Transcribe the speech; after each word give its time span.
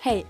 Hey, 0.00 0.24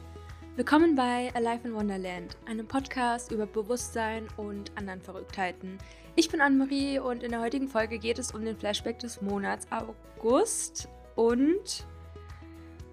willkommen 0.57 0.95
bei 0.95 1.31
Alive 1.35 1.69
in 1.69 1.75
Wonderland, 1.75 2.39
einem 2.47 2.67
Podcast 2.67 3.31
über 3.33 3.45
Bewusstsein 3.45 4.27
und 4.39 4.73
anderen 4.79 5.03
Verrücktheiten. 5.03 5.77
Ich 6.17 6.31
bin 6.31 6.41
Anne-Marie 6.41 7.01
und 7.01 7.23
in 7.23 7.33
der 7.33 7.43
heutigen 7.43 7.69
Folge 7.69 7.99
geht 7.99 8.19
es 8.19 8.33
um 8.33 8.47
den 8.47 8.57
Flashback 8.57 8.99
des 8.99 9.21
Monats 9.21 9.67
August. 9.71 10.89
Und 11.17 11.87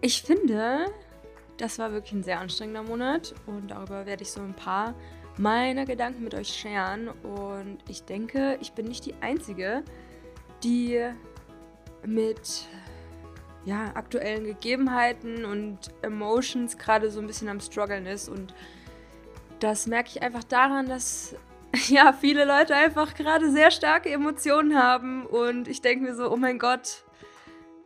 ich 0.02 0.22
finde, 0.22 0.88
das 1.56 1.80
war 1.80 1.94
wirklich 1.94 2.12
ein 2.12 2.24
sehr 2.24 2.42
anstrengender 2.42 2.84
Monat 2.84 3.34
und 3.48 3.72
darüber 3.72 4.06
werde 4.06 4.24
ich 4.24 4.32
so 4.32 4.42
ein 4.42 4.54
paar 4.54 4.96
meiner 5.38 5.86
Gedanken 5.86 6.26
mit 6.26 6.36
euch 6.36 6.50
scheren. 6.50 7.08
Und 7.08 7.78
ich 7.88 8.04
denke, 8.04 8.58
ich 8.60 8.74
bin 8.74 8.88
nicht 8.88 9.06
die 9.06 9.16
Einzige, 9.22 9.82
die 10.62 11.10
mit 12.06 12.68
ja, 13.66 13.92
aktuellen 13.96 14.46
Gegebenheiten 14.46 15.44
und 15.44 15.80
Emotions 16.04 16.78
gerade 16.78 17.10
so 17.10 17.20
ein 17.20 17.28
bisschen 17.28 17.50
am 17.50 17.60
struggeln 17.60 18.06
ist. 18.06 18.30
Und 18.30 18.54
das 19.60 19.88
merke 19.88 20.10
ich 20.10 20.22
einfach 20.22 20.44
daran, 20.44 20.88
dass 20.88 21.36
ja, 21.88 22.14
viele 22.14 22.46
Leute 22.46 22.76
einfach 22.76 23.16
gerade 23.16 23.52
sehr 23.52 23.72
starke 23.72 24.10
Emotionen 24.10 24.82
haben. 24.82 25.26
Und 25.26 25.68
ich 25.68 25.82
denke 25.82 26.06
mir 26.06 26.16
so, 26.16 26.32
oh 26.32 26.38
mein 26.38 26.60
Gott, 26.60 27.04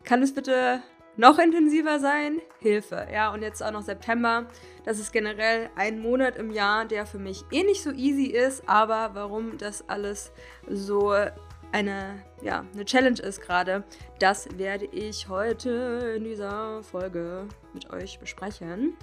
kann 0.04 0.22
es 0.22 0.34
bitte 0.34 0.82
noch 1.16 1.40
intensiver 1.40 2.00
sein? 2.00 2.42
Hilfe. 2.60 3.08
Ja, 3.12 3.34
und 3.34 3.42
jetzt 3.42 3.64
auch 3.64 3.72
noch 3.72 3.82
September. 3.82 4.48
Das 4.84 5.00
ist 5.00 5.14
generell 5.14 5.70
ein 5.76 6.02
Monat 6.02 6.38
im 6.38 6.52
Jahr, 6.52 6.86
der 6.86 7.06
für 7.06 7.20
mich 7.20 7.44
eh 7.52 7.64
nicht 7.64 7.84
so 7.84 7.92
easy 7.92 8.26
ist. 8.26 8.68
Aber 8.68 9.12
warum 9.14 9.58
das 9.58 9.88
alles 9.88 10.32
so 10.68 11.14
eine, 11.72 12.24
ja, 12.42 12.66
eine 12.74 12.86
Challenge 12.86 13.20
ist 13.20 13.42
gerade, 13.42 13.84
das 14.20 14.48
werde 14.58 14.86
ich 14.86 15.28
heute 15.28 16.16
in 16.18 16.24
dieser 16.24 16.82
Folge 16.84 17.48
mit 17.74 17.90
euch 17.92 18.20
besprechen. 18.20 18.94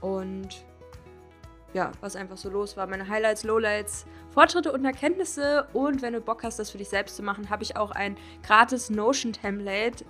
Und 0.00 0.64
ja, 1.74 1.92
was 2.00 2.16
einfach 2.16 2.36
so 2.36 2.50
los 2.50 2.76
war, 2.76 2.86
meine 2.86 3.08
Highlights, 3.08 3.44
Lowlights, 3.44 4.04
Fortschritte 4.30 4.72
und 4.72 4.84
Erkenntnisse. 4.84 5.66
Und 5.72 6.02
wenn 6.02 6.12
du 6.12 6.20
Bock 6.20 6.42
hast, 6.44 6.58
das 6.58 6.70
für 6.70 6.78
dich 6.78 6.88
selbst 6.88 7.16
zu 7.16 7.22
machen, 7.22 7.48
habe 7.48 7.62
ich 7.62 7.76
auch 7.76 7.90
ein 7.92 8.16
gratis 8.42 8.90
Notion-Template, 8.90 10.04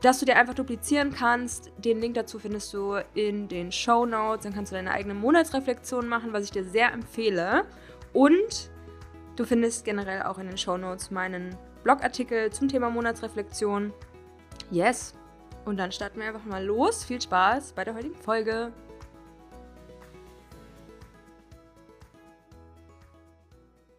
das 0.00 0.18
du 0.20 0.24
dir 0.24 0.36
einfach 0.36 0.54
duplizieren 0.54 1.12
kannst. 1.12 1.70
Den 1.76 2.00
Link 2.00 2.14
dazu 2.14 2.38
findest 2.38 2.72
du 2.72 2.96
in 3.14 3.48
den 3.48 3.70
Show 3.70 4.06
Notes. 4.06 4.44
Dann 4.44 4.54
kannst 4.54 4.72
du 4.72 4.76
deine 4.76 4.92
eigene 4.92 5.12
Monatsreflexion 5.12 6.08
machen, 6.08 6.32
was 6.32 6.44
ich 6.44 6.50
dir 6.50 6.64
sehr 6.64 6.92
empfehle. 6.92 7.66
Und 8.14 8.70
Du 9.36 9.44
findest 9.44 9.84
generell 9.84 10.22
auch 10.22 10.38
in 10.38 10.46
den 10.46 10.58
Show 10.58 10.76
Notes 10.76 11.10
meinen 11.10 11.56
Blogartikel 11.82 12.50
zum 12.52 12.68
Thema 12.68 12.90
Monatsreflexion. 12.90 13.92
Yes. 14.70 15.14
Und 15.64 15.76
dann 15.78 15.92
starten 15.92 16.20
wir 16.20 16.26
einfach 16.26 16.44
mal 16.44 16.64
los. 16.64 17.04
Viel 17.04 17.20
Spaß 17.20 17.72
bei 17.72 17.84
der 17.84 17.94
heutigen 17.94 18.16
Folge. 18.16 18.72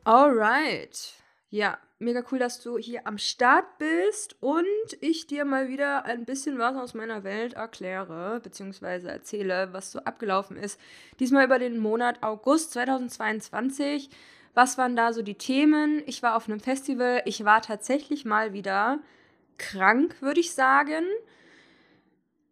Alright. 0.04 1.14
Ja, 1.50 1.78
mega 2.00 2.24
cool, 2.32 2.40
dass 2.40 2.62
du 2.62 2.78
hier 2.78 3.06
am 3.06 3.18
Start 3.18 3.78
bist 3.78 4.36
und 4.42 4.66
ich 5.02 5.28
dir 5.28 5.46
mal 5.46 5.68
wieder 5.68 6.06
ein 6.06 6.26
bisschen 6.26 6.58
was 6.58 6.76
aus 6.76 6.94
meiner 6.94 7.24
Welt 7.24 7.54
erkläre, 7.54 8.40
beziehungsweise 8.42 9.12
erzähle, 9.12 9.70
was 9.74 9.92
so 9.92 10.00
abgelaufen 10.00 10.58
ist. 10.58 10.80
Diesmal 11.20 11.46
über 11.46 11.60
den 11.60 11.78
Monat 11.78 12.24
August 12.24 12.72
2022. 12.72 14.10
Was 14.54 14.78
waren 14.78 14.96
da 14.96 15.14
so 15.14 15.22
die 15.22 15.38
Themen? 15.38 16.04
Ich 16.06 16.24
war 16.24 16.36
auf 16.36 16.48
einem 16.48 16.60
Festival. 16.60 17.22
Ich 17.26 17.46
war 17.46 17.62
tatsächlich 17.62 18.26
mal 18.26 18.54
wieder 18.54 19.00
krank, 19.58 20.22
würde 20.22 20.40
ich 20.40 20.54
sagen. 20.54 21.06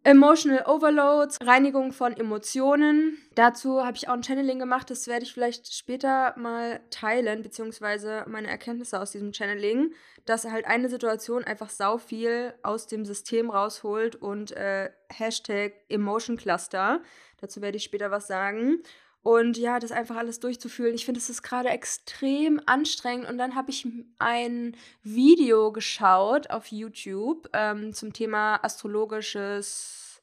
Emotional 0.03 0.63
Overloads, 0.65 1.37
Reinigung 1.45 1.91
von 1.91 2.15
Emotionen. 2.15 3.17
Dazu 3.35 3.85
habe 3.85 3.97
ich 3.97 4.07
auch 4.07 4.13
ein 4.13 4.23
Channeling 4.23 4.57
gemacht. 4.57 4.89
Das 4.89 5.07
werde 5.07 5.25
ich 5.25 5.33
vielleicht 5.33 5.73
später 5.73 6.33
mal 6.37 6.79
teilen, 6.89 7.43
beziehungsweise 7.43 8.23
meine 8.27 8.47
Erkenntnisse 8.47 8.99
aus 8.99 9.11
diesem 9.11 9.33
Channeling, 9.33 9.93
dass 10.25 10.45
halt 10.45 10.65
eine 10.65 10.87
Situation 10.87 11.43
einfach 11.43 11.69
sau 11.69 11.97
viel 11.97 12.53
aus 12.63 12.87
dem 12.87 13.03
System 13.03 13.49
rausholt 13.49 14.15
und 14.15 14.53
äh, 14.53 14.89
Hashtag 15.09 15.73
Emotion 15.89 16.37
Cluster. 16.37 17.01
Dazu 17.41 17.61
werde 17.61 17.75
ich 17.75 17.83
später 17.83 18.09
was 18.09 18.27
sagen. 18.27 18.81
Und 19.21 19.57
ja, 19.57 19.79
das 19.79 19.91
einfach 19.91 20.15
alles 20.15 20.39
durchzufühlen. 20.39 20.95
Ich 20.95 21.05
finde, 21.05 21.19
es 21.19 21.29
ist 21.29 21.43
gerade 21.43 21.69
extrem 21.69 22.61
anstrengend. 22.65 23.27
Und 23.29 23.37
dann 23.37 23.55
habe 23.55 23.69
ich 23.69 23.85
ein 24.17 24.75
Video 25.03 25.71
geschaut 25.71 26.49
auf 26.49 26.67
YouTube 26.67 27.49
ähm, 27.53 27.93
zum 27.93 28.13
Thema 28.13 28.63
astrologisches 28.63 30.21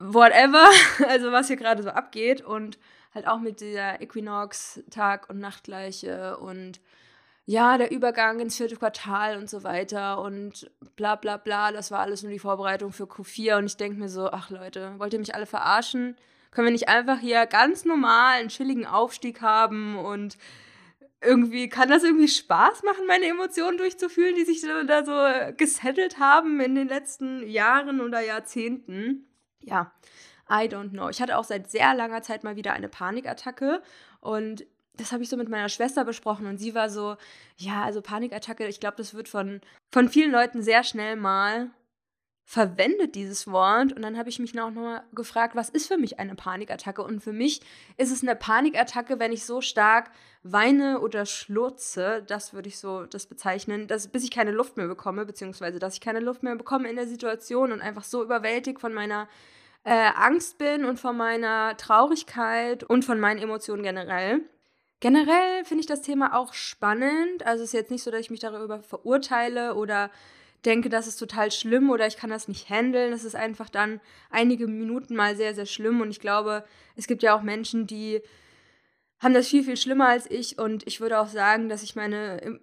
whatever, 0.00 0.68
also 1.08 1.30
was 1.30 1.46
hier 1.46 1.56
gerade 1.56 1.82
so 1.82 1.90
abgeht. 1.90 2.42
Und 2.42 2.78
halt 3.14 3.28
auch 3.28 3.38
mit 3.38 3.60
dieser 3.60 4.00
Equinox, 4.00 4.82
Tag- 4.90 5.30
und 5.30 5.38
Nachtgleiche 5.38 6.36
und 6.38 6.80
ja, 7.46 7.76
der 7.76 7.90
Übergang 7.90 8.40
ins 8.40 8.56
vierte 8.56 8.76
Quartal 8.76 9.36
und 9.36 9.50
so 9.50 9.64
weiter 9.64 10.20
und 10.20 10.70
bla 10.96 11.14
bla 11.14 11.36
bla. 11.36 11.72
Das 11.72 11.90
war 11.90 12.00
alles 12.00 12.22
nur 12.22 12.32
die 12.32 12.38
Vorbereitung 12.38 12.90
für 12.90 13.04
Q4. 13.04 13.58
Und 13.58 13.66
ich 13.66 13.76
denke 13.76 13.98
mir 13.98 14.08
so, 14.08 14.30
ach 14.30 14.50
Leute, 14.50 14.98
wollt 14.98 15.12
ihr 15.12 15.18
mich 15.18 15.34
alle 15.34 15.46
verarschen? 15.46 16.16
Können 16.54 16.68
wir 16.68 16.72
nicht 16.72 16.88
einfach 16.88 17.18
hier 17.18 17.46
ganz 17.46 17.84
normal 17.84 18.38
einen 18.38 18.48
chilligen 18.48 18.86
Aufstieg 18.86 19.42
haben 19.42 19.98
und 19.98 20.38
irgendwie 21.20 21.68
kann 21.68 21.88
das 21.88 22.04
irgendwie 22.04 22.28
Spaß 22.28 22.82
machen, 22.82 23.06
meine 23.06 23.26
Emotionen 23.26 23.78
durchzufühlen, 23.78 24.34
die 24.34 24.44
sich 24.44 24.62
da 24.62 25.04
so 25.04 25.56
gesettelt 25.56 26.18
haben 26.18 26.60
in 26.60 26.74
den 26.74 26.88
letzten 26.88 27.46
Jahren 27.48 28.00
oder 28.00 28.20
Jahrzehnten. 28.20 29.26
Ja, 29.60 29.92
I 30.48 30.68
don't 30.68 30.90
know. 30.90 31.08
Ich 31.08 31.20
hatte 31.20 31.38
auch 31.38 31.44
seit 31.44 31.70
sehr 31.70 31.94
langer 31.94 32.22
Zeit 32.22 32.44
mal 32.44 32.56
wieder 32.56 32.72
eine 32.72 32.88
Panikattacke 32.88 33.82
und 34.20 34.66
das 34.96 35.10
habe 35.10 35.24
ich 35.24 35.28
so 35.28 35.36
mit 35.36 35.48
meiner 35.48 35.68
Schwester 35.68 36.04
besprochen 36.04 36.46
und 36.46 36.58
sie 36.58 36.74
war 36.74 36.88
so, 36.88 37.16
ja, 37.56 37.82
also 37.82 38.00
Panikattacke, 38.00 38.66
ich 38.68 38.78
glaube, 38.78 38.96
das 38.98 39.14
wird 39.14 39.28
von, 39.28 39.60
von 39.92 40.08
vielen 40.08 40.30
Leuten 40.30 40.62
sehr 40.62 40.84
schnell 40.84 41.16
mal 41.16 41.70
verwendet 42.46 43.14
dieses 43.14 43.50
Wort 43.50 43.94
und 43.94 44.02
dann 44.02 44.18
habe 44.18 44.28
ich 44.28 44.38
mich 44.38 44.52
auch 44.60 44.70
nochmal 44.70 45.02
gefragt, 45.14 45.56
was 45.56 45.70
ist 45.70 45.88
für 45.88 45.96
mich 45.96 46.18
eine 46.18 46.34
Panikattacke? 46.34 47.02
Und 47.02 47.22
für 47.22 47.32
mich 47.32 47.62
ist 47.96 48.12
es 48.12 48.22
eine 48.22 48.36
Panikattacke, 48.36 49.18
wenn 49.18 49.32
ich 49.32 49.46
so 49.46 49.62
stark 49.62 50.10
weine 50.42 51.00
oder 51.00 51.24
schlurze, 51.24 52.22
das 52.26 52.52
würde 52.52 52.68
ich 52.68 52.78
so 52.78 53.06
das 53.06 53.26
bezeichnen, 53.26 53.88
dass, 53.88 54.08
bis 54.08 54.24
ich 54.24 54.30
keine 54.30 54.50
Luft 54.50 54.76
mehr 54.76 54.86
bekomme, 54.86 55.24
beziehungsweise 55.24 55.78
dass 55.78 55.94
ich 55.94 56.00
keine 56.02 56.20
Luft 56.20 56.42
mehr 56.42 56.54
bekomme 56.54 56.90
in 56.90 56.96
der 56.96 57.08
Situation 57.08 57.72
und 57.72 57.80
einfach 57.80 58.04
so 58.04 58.22
überwältigt 58.22 58.78
von 58.78 58.92
meiner 58.92 59.26
äh, 59.84 60.10
Angst 60.14 60.58
bin 60.58 60.84
und 60.84 61.00
von 61.00 61.16
meiner 61.16 61.76
Traurigkeit 61.78 62.84
und 62.84 63.06
von 63.06 63.18
meinen 63.18 63.38
Emotionen 63.40 63.82
generell. 63.82 64.42
Generell 65.00 65.64
finde 65.64 65.80
ich 65.80 65.86
das 65.86 66.02
Thema 66.02 66.36
auch 66.36 66.52
spannend. 66.52 67.44
Also 67.46 67.62
es 67.62 67.70
ist 67.70 67.74
jetzt 67.74 67.90
nicht 67.90 68.02
so, 68.02 68.10
dass 68.10 68.20
ich 68.20 68.30
mich 68.30 68.40
darüber 68.40 68.82
verurteile 68.82 69.74
oder 69.74 70.10
denke, 70.64 70.88
das 70.88 71.06
ist 71.06 71.16
total 71.16 71.50
schlimm 71.50 71.90
oder 71.90 72.06
ich 72.06 72.16
kann 72.16 72.30
das 72.30 72.48
nicht 72.48 72.68
handeln. 72.70 73.12
Es 73.12 73.24
ist 73.24 73.36
einfach 73.36 73.68
dann 73.68 74.00
einige 74.30 74.66
Minuten 74.66 75.14
mal 75.14 75.36
sehr, 75.36 75.54
sehr 75.54 75.66
schlimm. 75.66 76.00
Und 76.00 76.10
ich 76.10 76.20
glaube, 76.20 76.64
es 76.96 77.06
gibt 77.06 77.22
ja 77.22 77.36
auch 77.36 77.42
Menschen, 77.42 77.86
die 77.86 78.20
haben 79.20 79.34
das 79.34 79.48
viel, 79.48 79.64
viel 79.64 79.76
schlimmer 79.76 80.08
als 80.08 80.30
ich. 80.30 80.58
Und 80.58 80.86
ich 80.86 81.00
würde 81.00 81.20
auch 81.20 81.28
sagen, 81.28 81.68
dass 81.68 81.82
ich 81.82 81.96
meine 81.96 82.60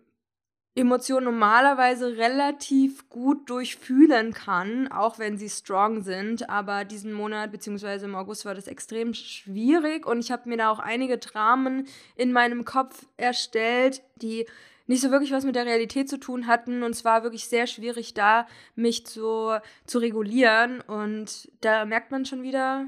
Emotionen 0.74 1.26
normalerweise 1.26 2.16
relativ 2.16 3.10
gut 3.10 3.50
durchfühlen 3.50 4.34
kann, 4.34 4.90
auch 4.90 5.20
wenn 5.20 5.38
sie 5.38 5.50
strong 5.50 6.02
sind. 6.02 6.50
Aber 6.50 6.86
diesen 6.86 7.12
Monat, 7.12 7.52
beziehungsweise 7.52 8.06
im 8.06 8.16
August, 8.16 8.46
war 8.46 8.56
das 8.56 8.68
extrem 8.68 9.14
schwierig. 9.14 10.06
Und 10.06 10.20
ich 10.20 10.32
habe 10.32 10.48
mir 10.48 10.58
da 10.58 10.72
auch 10.72 10.80
einige 10.80 11.18
Dramen 11.18 11.88
in 12.16 12.32
meinem 12.32 12.64
Kopf 12.64 13.06
erstellt, 13.18 14.02
die 14.16 14.48
nicht 14.92 15.02
so 15.02 15.10
wirklich 15.10 15.32
was 15.32 15.46
mit 15.46 15.56
der 15.56 15.66
Realität 15.66 16.10
zu 16.10 16.20
tun 16.20 16.48
hatten. 16.48 16.84
Und 16.84 16.92
es 16.92 17.06
war 17.06 17.24
wirklich 17.24 17.48
sehr 17.48 17.66
schwierig, 17.66 18.14
da 18.14 18.46
mich 18.76 19.06
zu, 19.06 19.58
zu 19.86 20.00
regulieren. 20.00 20.82
Und 20.82 21.50
da 21.62 21.86
merkt 21.86 22.12
man 22.12 22.26
schon 22.26 22.44
wieder, 22.44 22.88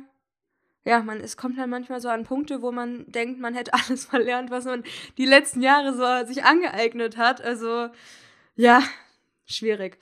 ja, 0.84 1.02
man, 1.02 1.22
es 1.22 1.38
kommt 1.38 1.58
dann 1.58 1.70
manchmal 1.70 2.02
so 2.02 2.10
an 2.10 2.26
Punkte, 2.26 2.62
wo 2.62 2.74
man 2.74 3.10
denkt, 3.10 3.40
man 3.40 3.54
hätte 3.54 3.74
alles 3.88 4.06
verlernt, 4.06 4.52
was 4.52 4.66
man 4.66 4.84
die 5.18 5.26
letzten 5.26 5.62
Jahre 5.62 5.94
so 5.94 6.28
sich 6.28 6.44
angeeignet 6.44 7.16
hat. 7.16 7.42
Also, 7.42 7.88
ja, 8.56 8.84
schwierig. 9.46 9.98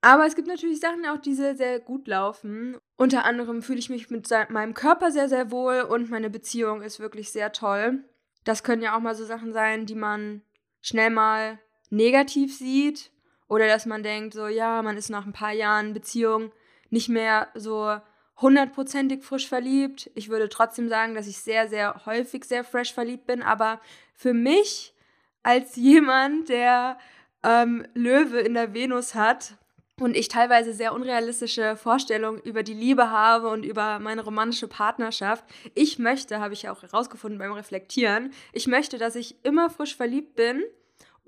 Aber 0.00 0.26
es 0.26 0.34
gibt 0.34 0.48
natürlich 0.48 0.80
Sachen 0.80 1.06
auch, 1.06 1.18
die 1.18 1.34
sehr, 1.34 1.56
sehr 1.56 1.78
gut 1.78 2.08
laufen. 2.08 2.78
Unter 2.96 3.24
anderem 3.24 3.62
fühle 3.62 3.78
ich 3.78 3.90
mich 3.90 4.10
mit 4.10 4.28
meinem 4.48 4.74
Körper 4.74 5.12
sehr, 5.12 5.28
sehr 5.28 5.52
wohl 5.52 5.82
und 5.82 6.10
meine 6.10 6.30
Beziehung 6.30 6.82
ist 6.82 6.98
wirklich 6.98 7.30
sehr 7.30 7.52
toll. 7.52 8.04
Das 8.44 8.64
können 8.64 8.82
ja 8.82 8.96
auch 8.96 9.00
mal 9.00 9.14
so 9.14 9.24
Sachen 9.24 9.52
sein, 9.52 9.86
die 9.86 9.96
man 9.96 10.42
schnell 10.88 11.10
mal 11.10 11.58
negativ 11.90 12.56
sieht 12.56 13.10
oder 13.48 13.66
dass 13.66 13.86
man 13.86 14.02
denkt, 14.02 14.34
so 14.34 14.46
ja, 14.46 14.82
man 14.82 14.96
ist 14.96 15.10
nach 15.10 15.26
ein 15.26 15.32
paar 15.32 15.52
Jahren 15.52 15.92
Beziehung 15.92 16.52
nicht 16.90 17.08
mehr 17.08 17.48
so 17.54 17.96
hundertprozentig 18.40 19.22
frisch 19.22 19.48
verliebt. 19.48 20.10
Ich 20.14 20.28
würde 20.28 20.48
trotzdem 20.48 20.88
sagen, 20.88 21.14
dass 21.14 21.26
ich 21.26 21.38
sehr, 21.38 21.68
sehr 21.68 22.06
häufig 22.06 22.44
sehr 22.44 22.64
fresh 22.64 22.92
verliebt 22.92 23.26
bin, 23.26 23.42
aber 23.42 23.80
für 24.14 24.32
mich 24.32 24.94
als 25.42 25.76
jemand, 25.76 26.48
der 26.48 26.98
ähm, 27.42 27.86
Löwe 27.94 28.40
in 28.40 28.54
der 28.54 28.74
Venus 28.74 29.14
hat, 29.14 29.58
und 30.00 30.16
ich 30.16 30.28
teilweise 30.28 30.72
sehr 30.72 30.92
unrealistische 30.92 31.76
Vorstellungen 31.76 32.40
über 32.42 32.62
die 32.62 32.74
Liebe 32.74 33.10
habe 33.10 33.48
und 33.48 33.64
über 33.64 33.98
meine 33.98 34.22
romantische 34.22 34.68
Partnerschaft. 34.68 35.44
Ich 35.74 35.98
möchte, 35.98 36.38
habe 36.38 36.54
ich 36.54 36.62
ja 36.62 36.72
auch 36.72 36.82
herausgefunden 36.82 37.38
beim 37.38 37.52
Reflektieren, 37.52 38.32
ich 38.52 38.68
möchte, 38.68 38.98
dass 38.98 39.16
ich 39.16 39.44
immer 39.44 39.70
frisch 39.70 39.96
verliebt 39.96 40.36
bin 40.36 40.62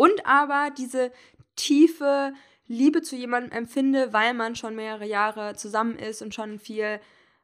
und 0.00 0.24
aber 0.24 0.70
diese 0.70 1.12
tiefe 1.56 2.32
Liebe 2.66 3.02
zu 3.02 3.16
jemandem 3.16 3.52
empfinde, 3.52 4.14
weil 4.14 4.32
man 4.32 4.56
schon 4.56 4.74
mehrere 4.74 5.04
Jahre 5.04 5.56
zusammen 5.56 5.98
ist 5.98 6.22
und 6.22 6.34
schon 6.34 6.58
viel 6.58 7.00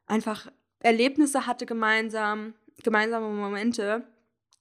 einfach 0.06 0.50
Erlebnisse 0.80 1.46
hatte 1.46 1.66
gemeinsam, 1.66 2.54
gemeinsame 2.82 3.28
Momente. 3.28 4.06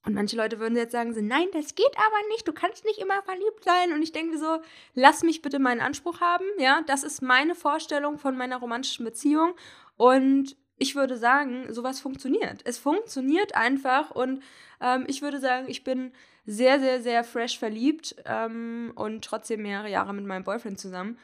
Und 0.06 0.14
manche 0.14 0.36
Leute 0.36 0.60
würden 0.60 0.76
jetzt 0.76 0.92
sagen 0.92 1.14
so, 1.14 1.22
nein, 1.22 1.48
das 1.54 1.74
geht 1.74 1.96
aber 1.96 2.28
nicht, 2.34 2.46
du 2.46 2.52
kannst 2.52 2.84
nicht 2.84 3.00
immer 3.00 3.24
verliebt 3.24 3.64
sein. 3.64 3.94
Und 3.94 4.02
ich 4.02 4.12
denke 4.12 4.38
so, 4.38 4.60
lass 4.94 5.24
mich 5.24 5.42
bitte 5.42 5.60
meinen 5.60 5.80
Anspruch 5.80 6.20
haben, 6.20 6.44
ja, 6.58 6.82
das 6.88 7.06
ist 7.06 7.22
meine 7.22 7.56
Vorstellung 7.56 8.18
von 8.18 8.36
meiner 8.36 8.58
romantischen 8.58 9.06
Beziehung. 9.06 9.54
Und 9.96 10.58
ich 10.78 10.96
würde 10.96 11.18
sagen, 11.18 11.72
sowas 11.74 12.00
funktioniert. 12.00 12.62
Es 12.66 12.78
funktioniert 12.78 13.56
einfach 13.56 14.12
und 14.12 14.44
ähm, 14.82 15.06
ich 15.08 15.22
würde 15.22 15.40
sagen, 15.40 15.70
ich 15.70 15.84
bin 15.84 16.12
sehr, 16.46 16.80
sehr, 16.80 17.02
sehr 17.02 17.24
fresh 17.24 17.58
verliebt 17.58 18.16
ähm, 18.26 18.92
und 18.96 19.24
trotzdem 19.24 19.62
mehrere 19.62 19.90
Jahre 19.90 20.14
mit 20.14 20.26
meinem 20.26 20.44
Boyfriend 20.44 20.80
zusammen. 20.80 21.18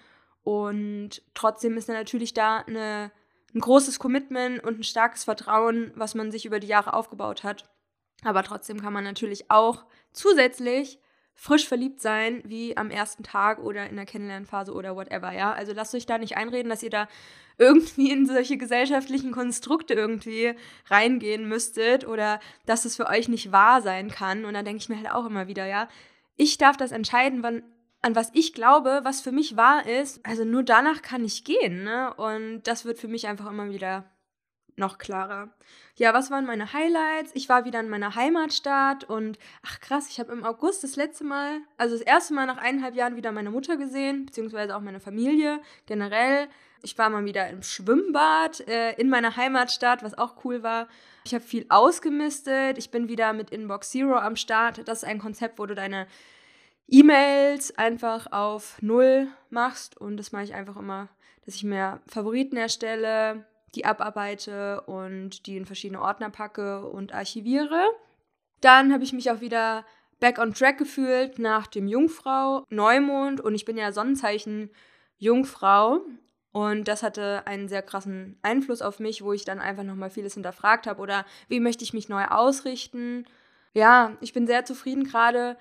Und 0.43 1.21
trotzdem 1.33 1.77
ist 1.77 1.89
dann 1.89 1.95
natürlich 1.95 2.33
da 2.33 2.59
eine, 2.59 3.11
ein 3.53 3.59
großes 3.59 3.99
Commitment 3.99 4.63
und 4.63 4.79
ein 4.79 4.83
starkes 4.83 5.23
Vertrauen, 5.23 5.91
was 5.95 6.15
man 6.15 6.31
sich 6.31 6.45
über 6.45 6.59
die 6.59 6.67
Jahre 6.67 6.93
aufgebaut 6.93 7.43
hat. 7.43 7.69
Aber 8.23 8.43
trotzdem 8.43 8.81
kann 8.81 8.93
man 8.93 9.03
natürlich 9.03 9.51
auch 9.51 9.85
zusätzlich 10.11 10.99
frisch 11.41 11.67
verliebt 11.67 11.99
sein, 12.01 12.43
wie 12.45 12.77
am 12.77 12.91
ersten 12.91 13.23
Tag 13.23 13.57
oder 13.57 13.89
in 13.89 13.95
der 13.95 14.05
Kennenlernphase 14.05 14.71
oder 14.75 14.95
whatever, 14.95 15.31
ja. 15.31 15.51
Also 15.51 15.73
lasst 15.73 15.95
euch 15.95 16.05
da 16.05 16.19
nicht 16.19 16.37
einreden, 16.37 16.69
dass 16.69 16.83
ihr 16.83 16.91
da 16.91 17.07
irgendwie 17.57 18.11
in 18.11 18.27
solche 18.27 18.57
gesellschaftlichen 18.57 19.31
Konstrukte 19.31 19.95
irgendwie 19.95 20.53
reingehen 20.87 21.49
müsstet 21.49 22.05
oder 22.05 22.39
dass 22.67 22.85
es 22.85 22.95
für 22.95 23.07
euch 23.07 23.27
nicht 23.27 23.51
wahr 23.51 23.81
sein 23.81 24.11
kann. 24.11 24.45
Und 24.45 24.53
dann 24.53 24.65
denke 24.65 24.83
ich 24.83 24.89
mir 24.89 24.97
halt 24.97 25.09
auch 25.09 25.25
immer 25.25 25.47
wieder, 25.47 25.65
ja, 25.65 25.87
ich 26.35 26.59
darf 26.59 26.77
das 26.77 26.91
entscheiden, 26.91 27.41
wann, 27.41 27.63
an 28.03 28.15
was 28.15 28.29
ich 28.33 28.53
glaube, 28.53 28.99
was 29.01 29.21
für 29.21 29.31
mich 29.31 29.57
wahr 29.57 29.87
ist. 29.87 30.23
Also 30.23 30.45
nur 30.45 30.61
danach 30.61 31.01
kann 31.01 31.25
ich 31.25 31.43
gehen, 31.43 31.83
ne? 31.83 32.13
Und 32.13 32.67
das 32.67 32.85
wird 32.85 32.99
für 32.99 33.07
mich 33.07 33.27
einfach 33.27 33.49
immer 33.49 33.71
wieder 33.71 34.05
noch 34.75 34.97
klarer. 34.97 35.49
Ja, 35.95 36.13
was 36.13 36.31
waren 36.31 36.45
meine 36.45 36.73
Highlights? 36.73 37.31
Ich 37.33 37.49
war 37.49 37.65
wieder 37.65 37.79
in 37.79 37.89
meiner 37.89 38.15
Heimatstadt 38.15 39.03
und 39.03 39.37
ach 39.65 39.79
krass, 39.79 40.07
ich 40.09 40.19
habe 40.19 40.31
im 40.31 40.43
August 40.43 40.83
das 40.83 40.95
letzte 40.95 41.23
Mal, 41.23 41.59
also 41.77 41.95
das 41.95 42.05
erste 42.05 42.33
Mal 42.33 42.45
nach 42.45 42.57
eineinhalb 42.57 42.95
Jahren 42.95 43.15
wieder 43.15 43.31
meine 43.31 43.51
Mutter 43.51 43.77
gesehen, 43.77 44.25
beziehungsweise 44.25 44.75
auch 44.75 44.81
meine 44.81 44.99
Familie 44.99 45.61
generell. 45.85 46.47
Ich 46.83 46.97
war 46.97 47.09
mal 47.09 47.25
wieder 47.25 47.47
im 47.49 47.61
Schwimmbad 47.61 48.67
äh, 48.67 48.93
in 48.93 49.09
meiner 49.09 49.35
Heimatstadt, 49.35 50.03
was 50.03 50.17
auch 50.17 50.43
cool 50.43 50.63
war. 50.63 50.87
Ich 51.25 51.33
habe 51.33 51.43
viel 51.43 51.65
ausgemistet. 51.69 52.77
Ich 52.79 52.89
bin 52.89 53.07
wieder 53.07 53.33
mit 53.33 53.51
Inbox 53.51 53.91
Zero 53.91 54.15
am 54.17 54.35
Start. 54.35 54.87
Das 54.87 54.99
ist 54.99 55.03
ein 55.03 55.19
Konzept, 55.19 55.59
wo 55.59 55.67
du 55.67 55.75
deine 55.75 56.07
E-Mails 56.87 57.77
einfach 57.77 58.31
auf 58.31 58.81
Null 58.81 59.27
machst. 59.51 59.95
Und 59.97 60.17
das 60.17 60.31
mache 60.31 60.43
ich 60.43 60.55
einfach 60.55 60.75
immer, 60.75 61.09
dass 61.45 61.55
ich 61.55 61.63
mir 61.63 62.01
Favoriten 62.07 62.57
erstelle, 62.57 63.45
die 63.75 63.85
abarbeite 63.85 64.81
und 64.81 65.45
die 65.45 65.57
in 65.57 65.65
verschiedene 65.65 66.01
Ordner 66.01 66.29
packe 66.29 66.85
und 66.85 67.13
archiviere. 67.13 67.85
Dann 68.59 68.93
habe 68.93 69.03
ich 69.03 69.13
mich 69.13 69.31
auch 69.31 69.41
wieder 69.41 69.85
back 70.19 70.37
on 70.39 70.53
track 70.53 70.77
gefühlt 70.77 71.39
nach 71.39 71.67
dem 71.67 71.87
Jungfrau 71.87 72.65
Neumond 72.69 73.41
und 73.41 73.55
ich 73.55 73.65
bin 73.65 73.77
ja 73.77 73.91
Sonnenzeichen 73.91 74.69
Jungfrau 75.17 76.01
und 76.51 76.87
das 76.87 77.01
hatte 77.01 77.47
einen 77.47 77.69
sehr 77.69 77.81
krassen 77.81 78.37
Einfluss 78.41 78.81
auf 78.81 78.99
mich, 78.99 79.23
wo 79.23 79.33
ich 79.33 79.45
dann 79.45 79.59
einfach 79.59 79.83
nochmal 79.83 80.09
vieles 80.09 80.33
hinterfragt 80.33 80.85
habe 80.85 81.01
oder 81.01 81.25
wie 81.47 81.59
möchte 81.59 81.83
ich 81.83 81.93
mich 81.93 82.09
neu 82.09 82.25
ausrichten. 82.25 83.25
Ja, 83.73 84.17
ich 84.19 84.33
bin 84.33 84.47
sehr 84.47 84.65
zufrieden 84.65 85.05
gerade, 85.05 85.57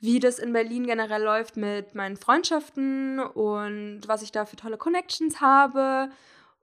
wie 0.00 0.18
das 0.18 0.38
in 0.38 0.52
Berlin 0.52 0.86
generell 0.86 1.22
läuft 1.22 1.56
mit 1.56 1.94
meinen 1.94 2.16
Freundschaften 2.16 3.20
und 3.20 4.02
was 4.06 4.22
ich 4.22 4.32
da 4.32 4.44
für 4.44 4.56
tolle 4.56 4.76
Connections 4.76 5.40
habe 5.40 6.10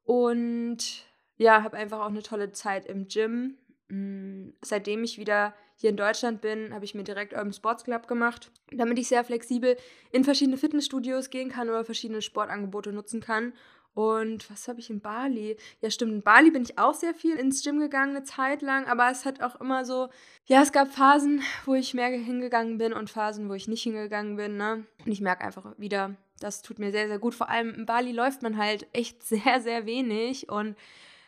und 0.04 1.06
ja, 1.38 1.64
habe 1.64 1.78
einfach 1.78 2.00
auch 2.02 2.10
eine 2.10 2.24
tolle 2.24 2.52
Zeit 2.52 2.86
im 2.86 3.08
Gym. 3.08 3.58
Mm, 3.90 4.50
seitdem 4.62 5.04
ich 5.04 5.18
wieder 5.18 5.54
hier 5.76 5.90
in 5.90 5.98
Deutschland 5.98 6.42
bin, 6.42 6.74
habe 6.74 6.86
ich 6.86 6.94
mir 6.94 7.04
direkt 7.04 7.34
Urban 7.34 7.54
Sports 7.54 7.84
Club 7.84 8.08
gemacht, 8.08 8.52
damit 8.72 9.00
ich 9.00 9.08
sehr 9.08 9.24
flexibel 9.24 9.76
in 10.12 10.24
verschiedene 10.24 10.58
Fitnessstudios 10.58 11.32
gehen 11.32 11.50
kann 11.50 11.70
oder 11.70 11.84
verschiedene 11.84 12.22
Sportangebote 12.22 12.94
nutzen 12.94 13.20
kann. 13.20 13.54
Und 13.94 14.50
was 14.50 14.68
habe 14.68 14.80
ich 14.80 14.90
in 14.90 15.02
Bali? 15.02 15.58
Ja, 15.82 15.90
stimmt, 15.90 16.14
in 16.14 16.22
Bali 16.22 16.52
bin 16.52 16.62
ich 16.62 16.78
auch 16.78 16.94
sehr 16.94 17.14
viel 17.14 17.36
ins 17.36 17.62
Gym 17.64 17.80
gegangen, 17.80 18.16
eine 18.16 18.24
Zeit 18.24 18.62
lang, 18.62 18.86
aber 18.86 19.10
es 19.12 19.26
hat 19.26 19.42
auch 19.42 19.60
immer 19.60 19.84
so, 19.84 20.10
ja, 20.46 20.62
es 20.62 20.72
gab 20.72 20.94
Phasen, 20.94 21.42
wo 21.66 21.74
ich 21.74 21.94
mehr 21.94 22.08
hingegangen 22.08 22.78
bin 22.78 22.94
und 22.94 23.10
Phasen, 23.10 23.50
wo 23.50 23.54
ich 23.54 23.68
nicht 23.68 23.84
hingegangen 23.84 24.38
bin, 24.38 24.56
ne? 24.56 24.86
Und 25.06 25.12
ich 25.12 25.20
merke 25.20 25.44
einfach 25.44 25.78
wieder, 25.78 26.16
das 26.44 26.62
tut 26.62 26.80
mir 26.80 26.92
sehr, 26.92 27.08
sehr 27.08 27.20
gut. 27.20 27.36
Vor 27.36 27.50
allem 27.50 27.74
in 27.74 27.86
Bali 27.86 28.12
läuft 28.12 28.42
man 28.42 28.58
halt 28.58 28.88
echt 28.94 29.24
sehr, 29.28 29.62
sehr 29.62 29.86
wenig. 29.86 30.50
Und 30.50 30.76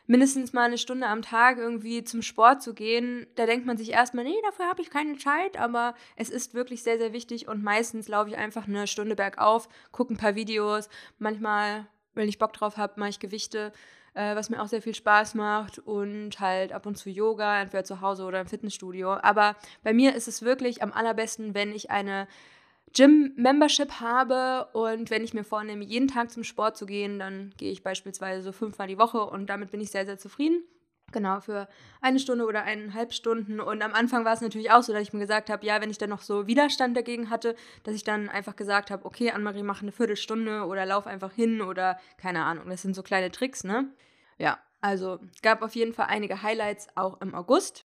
mindestens 0.05 0.53
mal 0.53 0.65
eine 0.65 0.77
Stunde 0.77 1.07
am 1.07 1.21
Tag 1.21 1.57
irgendwie 1.57 2.03
zum 2.03 2.21
Sport 2.21 2.61
zu 2.61 2.73
gehen, 2.73 3.25
da 3.35 3.45
denkt 3.45 3.65
man 3.65 3.77
sich 3.77 3.91
erstmal, 3.91 4.25
nee, 4.25 4.35
dafür 4.43 4.67
habe 4.67 4.81
ich 4.81 4.89
keine 4.89 5.17
Zeit, 5.17 5.57
aber 5.57 5.95
es 6.15 6.29
ist 6.29 6.53
wirklich 6.53 6.83
sehr, 6.83 6.97
sehr 6.97 7.13
wichtig. 7.13 7.47
Und 7.47 7.63
meistens 7.63 8.07
laufe 8.07 8.29
ich 8.29 8.37
einfach 8.37 8.67
eine 8.67 8.87
Stunde 8.87 9.15
bergauf, 9.15 9.69
gucke 9.91 10.13
ein 10.13 10.17
paar 10.17 10.35
Videos, 10.35 10.89
manchmal, 11.19 11.87
wenn 12.13 12.27
ich 12.27 12.37
Bock 12.37 12.53
drauf 12.53 12.77
habe, 12.77 12.99
mache 12.99 13.09
ich 13.09 13.19
Gewichte, 13.19 13.71
äh, 14.13 14.35
was 14.35 14.49
mir 14.49 14.61
auch 14.61 14.67
sehr 14.67 14.81
viel 14.81 14.95
Spaß 14.95 15.35
macht. 15.35 15.79
Und 15.79 16.39
halt 16.39 16.73
ab 16.73 16.85
und 16.85 16.97
zu 16.97 17.09
Yoga, 17.09 17.61
entweder 17.61 17.83
zu 17.85 18.01
Hause 18.01 18.25
oder 18.25 18.41
im 18.41 18.47
Fitnessstudio. 18.47 19.13
Aber 19.13 19.55
bei 19.83 19.93
mir 19.93 20.15
ist 20.15 20.27
es 20.27 20.41
wirklich 20.41 20.83
am 20.83 20.91
allerbesten, 20.91 21.53
wenn 21.53 21.71
ich 21.73 21.91
eine 21.91 22.27
Gym-Membership 22.95 23.99
habe 23.99 24.67
und 24.73 25.09
wenn 25.09 25.23
ich 25.23 25.33
mir 25.33 25.43
vornehme, 25.43 25.83
jeden 25.83 26.07
Tag 26.07 26.31
zum 26.31 26.43
Sport 26.43 26.77
zu 26.77 26.85
gehen, 26.85 27.19
dann 27.19 27.51
gehe 27.57 27.71
ich 27.71 27.83
beispielsweise 27.83 28.41
so 28.41 28.51
fünfmal 28.51 28.87
die 28.87 28.99
Woche 28.99 29.23
und 29.23 29.47
damit 29.47 29.71
bin 29.71 29.81
ich 29.81 29.91
sehr, 29.91 30.05
sehr 30.05 30.17
zufrieden. 30.17 30.63
Genau, 31.11 31.39
für 31.41 31.67
eine 32.01 32.19
Stunde 32.19 32.45
oder 32.45 32.63
eineinhalb 32.63 33.13
Stunden. 33.13 33.59
Und 33.59 33.83
am 33.83 33.93
Anfang 33.93 34.25
war 34.25 34.33
es 34.33 34.41
natürlich 34.41 34.71
auch 34.71 34.81
so, 34.81 34.93
dass 34.93 35.03
ich 35.03 35.13
mir 35.13 35.19
gesagt 35.19 35.49
habe, 35.49 35.65
ja, 35.65 35.79
wenn 35.79 35.91
ich 35.91 35.99
dann 35.99 36.09
noch 36.09 36.21
so 36.21 36.47
Widerstand 36.47 36.97
dagegen 36.97 37.29
hatte, 37.29 37.55
dass 37.83 37.93
ich 37.93 38.03
dann 38.03 38.29
einfach 38.29 38.55
gesagt 38.55 38.89
habe, 38.89 39.05
okay, 39.05 39.29
Annemarie, 39.31 39.63
mach 39.63 39.81
eine 39.81 39.91
Viertelstunde 39.91 40.65
oder 40.65 40.85
lauf 40.85 41.05
einfach 41.05 41.31
hin 41.31 41.61
oder 41.61 41.99
keine 42.17 42.43
Ahnung. 42.43 42.67
Das 42.67 42.81
sind 42.81 42.95
so 42.95 43.03
kleine 43.03 43.31
Tricks, 43.31 43.63
ne? 43.63 43.93
Ja, 44.39 44.59
also 44.81 45.19
gab 45.43 45.61
auf 45.61 45.75
jeden 45.75 45.93
Fall 45.93 46.07
einige 46.09 46.41
Highlights 46.41 46.87
auch 46.95 47.21
im 47.21 47.35
August. 47.35 47.85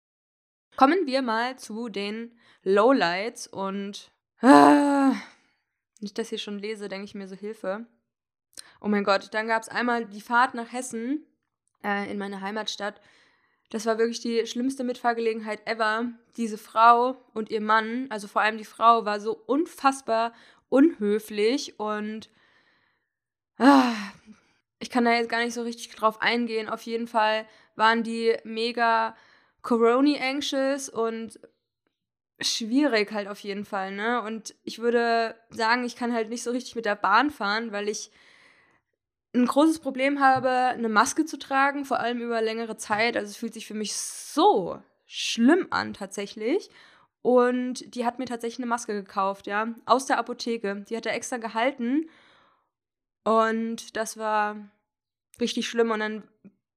Kommen 0.78 1.08
wir 1.08 1.22
mal 1.22 1.58
zu 1.58 1.90
den 1.90 2.38
Lowlights 2.64 3.48
und 3.48 4.12
Ah, 4.42 5.12
wenn 6.00 6.06
ich 6.06 6.14
das 6.14 6.30
hier 6.30 6.38
schon 6.38 6.60
lese, 6.60 6.88
denke 6.90 7.06
ich 7.06 7.16
mir 7.16 7.28
so 7.28 7.36
Hilfe. 7.36 7.86
Oh 8.82 8.88
mein 8.88 9.04
Gott, 9.04 9.34
dann 9.34 9.48
gab 9.48 9.64
es 9.64 9.70
einmal 9.70 10.06
die 10.06 10.22
Fahrt 10.22 10.54
nach 10.54 10.72
Hessen 10.72 11.26
äh, 11.84 12.10
in 12.12 12.18
meine 12.18 12.42
Heimatstadt. 12.42 13.02
Das 13.70 13.86
war 13.86 13.98
wirklich 13.98 14.20
die 14.20 14.46
schlimmste 14.46 14.84
Mitfahrgelegenheit 14.84 15.66
ever. 15.68 16.12
Diese 16.38 16.58
Frau 16.58 17.18
und 17.34 17.50
ihr 17.50 17.62
Mann, 17.62 18.08
also 18.10 18.28
vor 18.28 18.42
allem 18.42 18.58
die 18.58 18.66
Frau, 18.66 19.06
war 19.06 19.20
so 19.20 19.36
unfassbar 19.36 20.34
unhöflich 20.70 21.80
und 21.80 22.30
ah, 23.58 23.94
ich 24.80 24.90
kann 24.90 25.06
da 25.06 25.14
jetzt 25.14 25.30
gar 25.30 25.44
nicht 25.44 25.54
so 25.54 25.64
richtig 25.64 25.90
drauf 25.96 26.22
eingehen. 26.22 26.70
Auf 26.70 26.82
jeden 26.82 27.08
Fall 27.08 27.48
waren 27.76 28.04
die 28.04 28.36
mega 28.44 29.16
Corona 29.62 30.20
anxious 30.22 30.90
und 30.90 31.40
schwierig 32.40 33.12
halt 33.12 33.28
auf 33.28 33.40
jeden 33.40 33.66
Fall, 33.66 33.92
ne? 33.92 34.22
Und 34.22 34.56
ich 34.64 34.80
würde 34.80 35.36
sagen, 35.50 35.84
ich 35.86 35.96
kann 35.96 36.14
halt 36.14 36.30
nicht 36.30 36.44
so 36.44 36.52
richtig 36.52 36.76
mit 36.76 36.86
der 36.86 36.96
Bahn 36.96 37.30
fahren, 37.32 37.72
weil 37.72 37.88
ich 37.90 38.12
ein 39.34 39.46
großes 39.46 39.80
Problem 39.80 40.20
habe, 40.20 40.50
eine 40.50 40.90
Maske 40.90 41.26
zu 41.26 41.38
tragen, 41.38 41.86
vor 41.86 42.00
allem 42.00 42.22
über 42.22 42.42
längere 42.42 42.78
Zeit. 42.78 43.18
Also 43.18 43.30
es 43.32 43.38
fühlt 43.38 43.54
sich 43.54 43.68
für 43.68 43.74
mich 43.74 43.96
so 43.96 44.82
schlimm 45.06 45.68
an 45.72 45.94
tatsächlich. 45.94 46.70
Und 47.22 47.96
die 47.96 48.06
hat 48.06 48.20
mir 48.20 48.26
tatsächlich 48.26 48.60
eine 48.60 48.68
Maske 48.68 48.94
gekauft, 48.94 49.48
ja, 49.48 49.74
aus 49.86 50.06
der 50.06 50.20
Apotheke. 50.20 50.86
Die 50.90 50.96
hat 50.96 51.06
er 51.06 51.16
extra 51.16 51.38
gehalten. 51.38 52.10
Und 53.24 53.98
das 53.98 54.18
war 54.18 54.58
richtig 55.40 55.68
schlimm. 55.68 55.92
Und 55.92 56.00
dann 56.00 56.24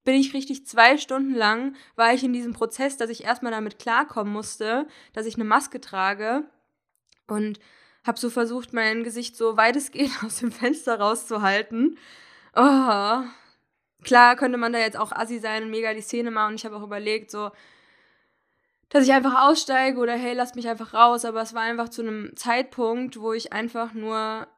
bin 0.08 0.16
ich 0.16 0.32
richtig 0.32 0.64
zwei 0.66 0.96
Stunden 0.96 1.34
lang, 1.34 1.76
war 1.94 2.14
ich 2.14 2.24
in 2.24 2.32
diesem 2.32 2.54
Prozess, 2.54 2.96
dass 2.96 3.10
ich 3.10 3.24
erstmal 3.24 3.52
damit 3.52 3.78
klarkommen 3.78 4.32
musste, 4.32 4.88
dass 5.12 5.26
ich 5.26 5.34
eine 5.34 5.44
Maske 5.44 5.82
trage 5.82 6.44
und 7.26 7.60
habe 8.06 8.18
so 8.18 8.30
versucht, 8.30 8.72
mein 8.72 9.04
Gesicht 9.04 9.36
so 9.36 9.58
weit 9.58 9.76
es 9.76 9.90
geht 9.90 10.10
aus 10.24 10.38
dem 10.38 10.50
Fenster 10.50 10.98
rauszuhalten. 10.98 11.98
Oh. 12.56 13.20
Klar 14.02 14.36
könnte 14.36 14.56
man 14.56 14.72
da 14.72 14.78
jetzt 14.78 14.96
auch 14.96 15.12
assi 15.12 15.40
sein 15.40 15.64
und 15.64 15.70
mega 15.70 15.92
die 15.92 16.00
Szene 16.00 16.30
machen 16.30 16.54
ich 16.54 16.64
habe 16.64 16.76
auch 16.76 16.84
überlegt, 16.84 17.30
so, 17.30 17.50
dass 18.88 19.04
ich 19.04 19.12
einfach 19.12 19.46
aussteige 19.46 19.98
oder 20.00 20.14
hey, 20.14 20.32
lasst 20.32 20.56
mich 20.56 20.70
einfach 20.70 20.94
raus, 20.94 21.26
aber 21.26 21.42
es 21.42 21.52
war 21.52 21.64
einfach 21.64 21.90
zu 21.90 22.00
einem 22.00 22.34
Zeitpunkt, 22.34 23.20
wo 23.20 23.34
ich 23.34 23.52
einfach 23.52 23.92
nur 23.92 24.48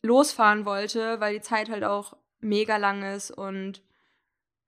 losfahren 0.00 0.64
wollte, 0.64 1.20
weil 1.20 1.34
die 1.34 1.42
Zeit 1.42 1.68
halt 1.68 1.84
auch 1.84 2.16
mega 2.40 2.78
lang 2.78 3.02
ist 3.02 3.30
und 3.30 3.82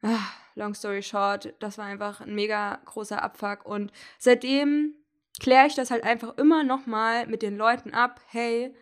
ah, 0.02 0.30
long 0.54 0.74
story 0.74 1.02
short, 1.02 1.54
das 1.60 1.78
war 1.78 1.86
einfach 1.86 2.20
ein 2.20 2.34
mega 2.34 2.80
großer 2.84 3.22
Abfuck 3.22 3.64
und 3.64 3.92
seitdem 4.18 4.94
kläre 5.38 5.66
ich 5.66 5.74
das 5.74 5.90
halt 5.90 6.04
einfach 6.04 6.36
immer 6.38 6.64
nochmal 6.64 7.26
mit 7.26 7.42
den 7.42 7.56
Leuten 7.56 7.92
ab, 7.92 8.20
hey, 8.28 8.74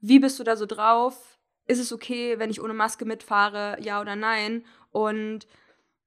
wie 0.00 0.18
bist 0.18 0.38
du 0.38 0.44
da 0.44 0.56
so 0.56 0.66
drauf? 0.66 1.38
Ist 1.66 1.78
es 1.78 1.92
okay, 1.92 2.38
wenn 2.38 2.50
ich 2.50 2.60
ohne 2.60 2.74
Maske 2.74 3.04
mitfahre, 3.04 3.76
ja 3.80 4.00
oder 4.00 4.16
nein? 4.16 4.64
Und 4.90 5.46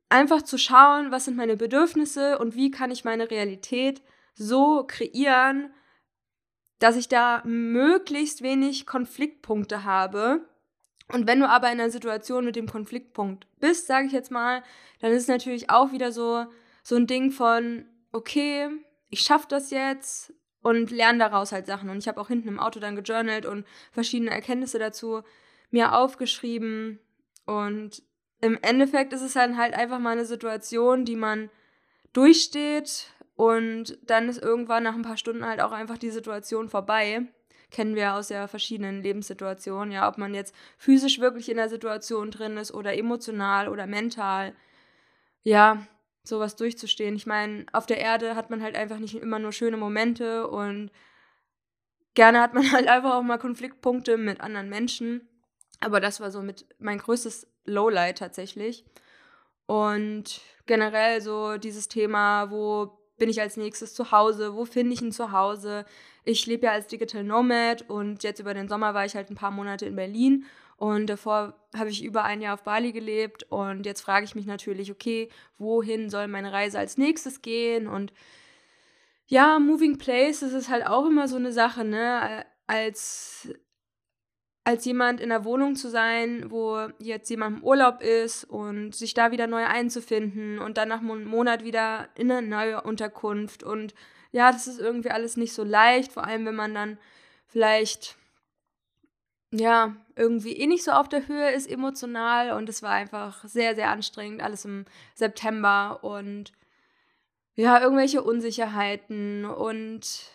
einfach 0.10 0.41
zu 0.41 0.58
schauen, 0.58 1.12
was 1.12 1.25
sind 1.25 1.38
meine 1.38 1.55
Bedürfnisse 1.55 2.38
und 2.39 2.55
wie 2.55 2.72
kann 2.72 2.91
ich 2.91 3.05
meine 3.05 3.32
Realität 3.32 4.01
so 4.36 4.84
kreieren, 4.86 5.74
dass 6.79 6.98
ich 6.98 7.08
da 7.08 7.41
möglichst 7.46 8.41
wenig 8.41 8.86
Konfliktpunkte 8.86 9.86
habe. 9.86 10.41
Und 11.12 11.27
wenn 11.27 11.39
du 11.39 11.50
aber 11.50 11.67
in 11.72 11.79
einer 11.79 11.89
Situation 11.89 12.45
mit 12.45 12.55
dem 12.55 12.67
Konfliktpunkt 12.67 13.48
bist, 13.60 13.88
sage 13.88 14.07
ich 14.07 14.13
jetzt 14.13 14.31
mal, 14.31 14.63
dann 15.00 15.12
ist 15.12 15.24
es 15.24 15.27
natürlich 15.27 15.69
auch 15.69 15.91
wieder 15.91 16.12
so, 16.12 16.45
so 16.81 16.95
ein 16.95 17.07
Ding 17.07 17.31
von, 17.31 17.86
okay, 18.12 18.69
ich 19.10 19.22
schaffe 19.22 19.48
das 19.50 19.69
jetzt 19.69 20.33
und 20.62 20.91
lerne 20.91 21.19
daraus 21.19 21.51
halt 21.51 21.67
Sachen. 21.67 21.89
Und 21.89 21.98
ich 21.98 22.07
habe 22.07 22.19
auch 22.19 22.29
hinten 22.29 22.48
im 22.48 22.60
Auto 22.60 22.79
dann 22.79 22.95
gejournalt 22.95 23.45
und 23.45 23.65
verschiedene 23.91 24.31
Erkenntnisse 24.31 24.79
dazu 24.79 25.22
mir 25.69 25.93
aufgeschrieben. 25.93 27.00
Und 27.45 28.01
im 28.41 28.57
Endeffekt 28.62 29.13
ist 29.13 29.22
es 29.22 29.33
dann 29.33 29.57
halt 29.57 29.74
einfach 29.74 30.00
mal 30.00 30.12
eine 30.12 30.25
Situation, 30.25 31.05
die 31.05 31.15
man 31.15 31.50
durchsteht 32.13 33.13
und 33.36 33.98
dann 34.03 34.29
ist 34.29 34.41
irgendwann 34.41 34.83
nach 34.83 34.95
ein 34.95 35.01
paar 35.01 35.17
Stunden 35.17 35.45
halt 35.45 35.62
auch 35.62 35.72
einfach 35.72 35.98
die 35.98 36.12
Situation 36.12 36.69
vorbei. 36.69 37.24
Kennen 37.73 37.95
wir 37.95 38.13
aus 38.13 38.29
ja 38.29 38.47
verschiedenen 38.47 39.01
Lebenssituationen, 39.01 39.91
ja, 39.91 40.07
ob 40.07 40.17
man 40.17 40.33
jetzt 40.33 40.55
physisch 40.77 41.19
wirklich 41.19 41.49
in 41.49 41.57
der 41.57 41.69
Situation 41.69 42.31
drin 42.31 42.55
ist 42.55 42.73
oder 42.73 42.95
emotional 42.95 43.67
oder 43.67 43.87
mental. 43.87 44.53
Ja, 45.41 45.85
sowas 46.23 46.55
durchzustehen. 46.55 47.15
Ich 47.15 47.25
meine, 47.25 47.65
auf 47.73 47.85
der 47.85 47.97
Erde 47.97 48.35
hat 48.35 48.49
man 48.49 48.61
halt 48.61 48.75
einfach 48.77 48.99
nicht 48.99 49.15
immer 49.15 49.39
nur 49.39 49.51
schöne 49.51 49.75
Momente 49.75 50.47
und 50.47 50.91
gerne 52.13 52.39
hat 52.41 52.53
man 52.53 52.71
halt 52.71 52.87
einfach 52.87 53.15
auch 53.15 53.23
mal 53.23 53.39
Konfliktpunkte 53.39 54.17
mit 54.17 54.39
anderen 54.39 54.69
Menschen. 54.69 55.27
Aber 55.79 55.99
das 55.99 56.21
war 56.21 56.31
so 56.31 56.41
mit 56.41 56.65
mein 56.79 56.99
größtes 56.99 57.47
Lowlight 57.65 58.19
tatsächlich. 58.19 58.85
Und 59.65 60.41
generell 60.67 61.21
so 61.21 61.57
dieses 61.57 61.87
Thema, 61.87 62.51
wo 62.51 63.02
bin 63.17 63.29
ich 63.29 63.41
als 63.41 63.58
nächstes 63.58 63.93
zu 63.93 64.12
Hause? 64.12 64.55
Wo 64.55 64.65
finde 64.65 64.93
ich 64.93 65.01
ein 65.01 65.12
Zuhause? 65.12 65.86
Ich 66.25 66.46
lebe 66.46 66.65
ja 66.67 66.72
als 66.72 66.88
Digital 66.88 67.24
Nomad 67.24 67.89
und 67.89 68.24
jetzt 68.24 68.39
über 68.39 68.53
den 68.53 68.67
Sommer 68.70 68.93
war 68.93 69.05
ich 69.05 69.15
halt 69.15 69.29
ein 69.29 69.36
paar 69.36 69.51
Monate 69.51 69.86
in 69.86 69.96
Berlin 69.96 70.46
und 70.77 71.08
davor 71.08 71.53
habe 71.75 71.89
ich 71.89 72.03
über 72.03 72.24
ein 72.24 72.41
Jahr 72.41 72.55
auf 72.55 72.63
Bali 72.63 72.91
gelebt 72.91 73.43
und 73.50 73.86
jetzt 73.86 74.01
frage 74.01 74.25
ich 74.25 74.36
mich 74.36 74.46
natürlich, 74.46 74.91
okay, 74.91 75.29
wohin 75.58 76.10
soll 76.10 76.27
meine 76.27 76.51
Reise 76.51 76.79
als 76.79 76.98
nächstes 76.98 77.41
gehen? 77.41 77.88
Und 77.88 78.12
ja, 79.27 79.60
Moving 79.60 79.98
Place, 79.98 80.41
das 80.41 80.53
ist 80.53 80.70
halt 80.70 80.86
auch 80.86 81.05
immer 81.05 81.27
so 81.27 81.38
eine 81.38 81.53
Sache, 81.53 81.84
ne? 81.84 82.46
Als, 82.67 83.50
als 84.65 84.86
jemand 84.86 85.20
in 85.20 85.29
der 85.29 85.43
Wohnung 85.43 85.75
zu 85.75 85.89
sein, 85.89 86.50
wo 86.50 86.88
jetzt 87.00 87.29
jemand 87.29 87.58
im 87.58 87.63
Urlaub 87.63 88.01
ist 88.01 88.46
und 88.46 88.96
sich 88.96 89.13
da 89.13 89.32
wieder 89.32 89.48
neu 89.48 89.65
einzufinden 89.65 90.60
und 90.60 90.77
dann 90.77 90.89
nach 90.89 91.01
einem 91.01 91.25
Monat 91.25 91.63
wieder 91.63 92.08
in 92.15 92.32
eine 92.32 92.48
neue 92.48 92.82
Unterkunft. 92.82 93.63
Und 93.63 93.93
ja, 94.32 94.51
das 94.51 94.67
ist 94.67 94.79
irgendwie 94.79 95.12
alles 95.12 95.36
nicht 95.36 95.53
so 95.53 95.63
leicht, 95.63 96.13
vor 96.13 96.24
allem 96.24 96.46
wenn 96.46 96.55
man 96.55 96.74
dann 96.74 96.98
vielleicht 97.48 98.17
ja, 99.53 99.96
irgendwie 100.15 100.53
eh 100.53 100.65
nicht 100.65 100.84
so 100.84 100.91
auf 100.91 101.08
der 101.08 101.27
Höhe 101.27 101.51
ist 101.51 101.70
emotional. 101.70 102.51
Und 102.53 102.70
es 102.70 102.82
war 102.82 102.91
einfach 102.91 103.43
sehr, 103.46 103.75
sehr 103.75 103.89
anstrengend, 103.89 104.41
alles 104.41 104.65
im 104.65 104.86
September. 105.13 106.00
Und 106.03 106.51
ja, 107.55 107.79
irgendwelche 107.79 108.24
Unsicherheiten. 108.24 109.46
Und 109.46 110.32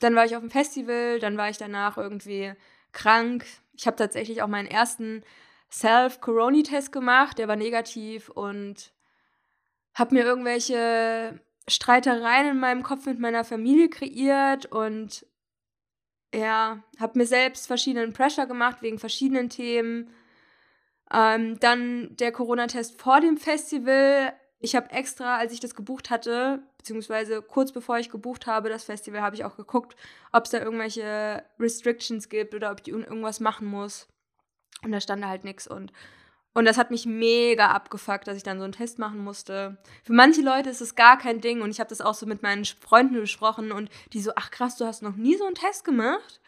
dann 0.00 0.16
war 0.16 0.24
ich 0.24 0.34
auf 0.34 0.42
dem 0.42 0.50
Festival, 0.50 1.20
dann 1.20 1.36
war 1.36 1.50
ich 1.50 1.58
danach 1.58 1.96
irgendwie 1.96 2.52
krank. 2.92 3.44
Ich 3.74 3.86
habe 3.86 3.96
tatsächlich 3.96 4.42
auch 4.42 4.48
meinen 4.48 4.68
ersten 4.68 5.22
Self-Corona-Test 5.70 6.92
gemacht, 6.92 7.38
der 7.38 7.48
war 7.48 7.56
negativ 7.56 8.28
und 8.28 8.92
habe 9.94 10.14
mir 10.14 10.24
irgendwelche 10.24 11.40
Streitereien 11.68 12.50
in 12.50 12.60
meinem 12.60 12.82
Kopf 12.82 13.06
mit 13.06 13.18
meiner 13.18 13.44
Familie 13.44 13.88
kreiert 13.88 14.66
und 14.66 15.26
ja, 16.34 16.82
habe 16.98 17.18
mir 17.18 17.26
selbst 17.26 17.66
verschiedenen 17.66 18.12
Pressure 18.12 18.46
gemacht 18.46 18.82
wegen 18.82 18.98
verschiedenen 18.98 19.48
Themen. 19.48 20.10
Ähm, 21.12 21.60
dann 21.60 22.16
der 22.16 22.32
Corona-Test 22.32 23.00
vor 23.00 23.20
dem 23.20 23.36
Festival. 23.36 24.32
Ich 24.62 24.76
habe 24.76 24.90
extra, 24.90 25.36
als 25.36 25.52
ich 25.52 25.60
das 25.60 25.74
gebucht 25.74 26.08
hatte, 26.08 26.62
beziehungsweise 26.78 27.42
kurz 27.42 27.72
bevor 27.72 27.98
ich 27.98 28.10
gebucht 28.10 28.46
habe, 28.46 28.68
das 28.68 28.84
Festival, 28.84 29.20
habe 29.20 29.34
ich 29.34 29.44
auch 29.44 29.56
geguckt, 29.56 29.96
ob 30.32 30.44
es 30.44 30.50
da 30.50 30.60
irgendwelche 30.60 31.44
Restrictions 31.58 32.28
gibt 32.28 32.54
oder 32.54 32.70
ob 32.70 32.80
ich 32.80 32.88
irgendwas 32.88 33.40
machen 33.40 33.66
muss. 33.66 34.06
Und 34.84 34.92
da 34.92 35.00
stand 35.00 35.22
da 35.22 35.28
halt 35.28 35.44
nichts. 35.44 35.66
Und 35.66 35.92
und 36.54 36.66
das 36.66 36.76
hat 36.76 36.90
mich 36.90 37.06
mega 37.06 37.68
abgefuckt, 37.68 38.26
dass 38.26 38.36
ich 38.36 38.42
dann 38.42 38.58
so 38.58 38.64
einen 38.64 38.74
Test 38.74 38.98
machen 38.98 39.24
musste. 39.24 39.78
Für 40.04 40.12
manche 40.12 40.42
Leute 40.42 40.68
ist 40.68 40.82
es 40.82 40.94
gar 40.94 41.16
kein 41.16 41.40
Ding 41.40 41.62
und 41.62 41.70
ich 41.70 41.80
habe 41.80 41.88
das 41.88 42.02
auch 42.02 42.14
so 42.14 42.26
mit 42.26 42.42
meinen 42.42 42.64
Freunden 42.64 43.14
besprochen 43.14 43.72
und 43.72 43.88
die 44.12 44.20
so, 44.20 44.32
ach 44.36 44.50
krass, 44.50 44.76
du 44.76 44.84
hast 44.84 45.02
noch 45.02 45.16
nie 45.16 45.36
so 45.36 45.46
einen 45.46 45.54
Test 45.54 45.84
gemacht? 45.84 46.40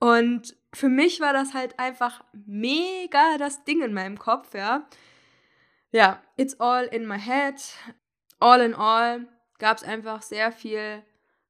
Und 0.00 0.56
für 0.74 0.88
mich 0.88 1.20
war 1.20 1.32
das 1.32 1.54
halt 1.54 1.78
einfach 1.78 2.24
mega 2.32 3.38
das 3.38 3.64
Ding 3.64 3.82
in 3.82 3.94
meinem 3.94 4.18
Kopf, 4.18 4.54
ja. 4.54 4.88
Ja, 5.90 6.22
it's 6.36 6.58
all 6.60 6.84
in 6.84 7.06
my 7.06 7.18
head. 7.18 7.54
All 8.40 8.60
in 8.60 8.74
all 8.74 9.26
gab 9.58 9.78
es 9.78 9.82
einfach 9.82 10.22
sehr 10.22 10.52
viel, 10.52 11.02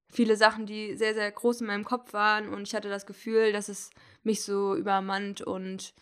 viele 0.08 0.36
Sachen, 0.36 0.66
die 0.66 0.96
sehr, 0.96 1.14
sehr 1.14 1.30
groß 1.30 1.60
in 1.60 1.66
meinem 1.66 1.84
Kopf 1.84 2.12
waren 2.12 2.48
und 2.48 2.62
ich 2.62 2.74
hatte 2.74 2.88
das 2.88 3.06
Gefühl, 3.06 3.52
dass 3.52 3.68
es 3.68 3.90
mich 4.22 4.42
so 4.42 4.74
übermannt 4.74 5.42
und 5.42 5.94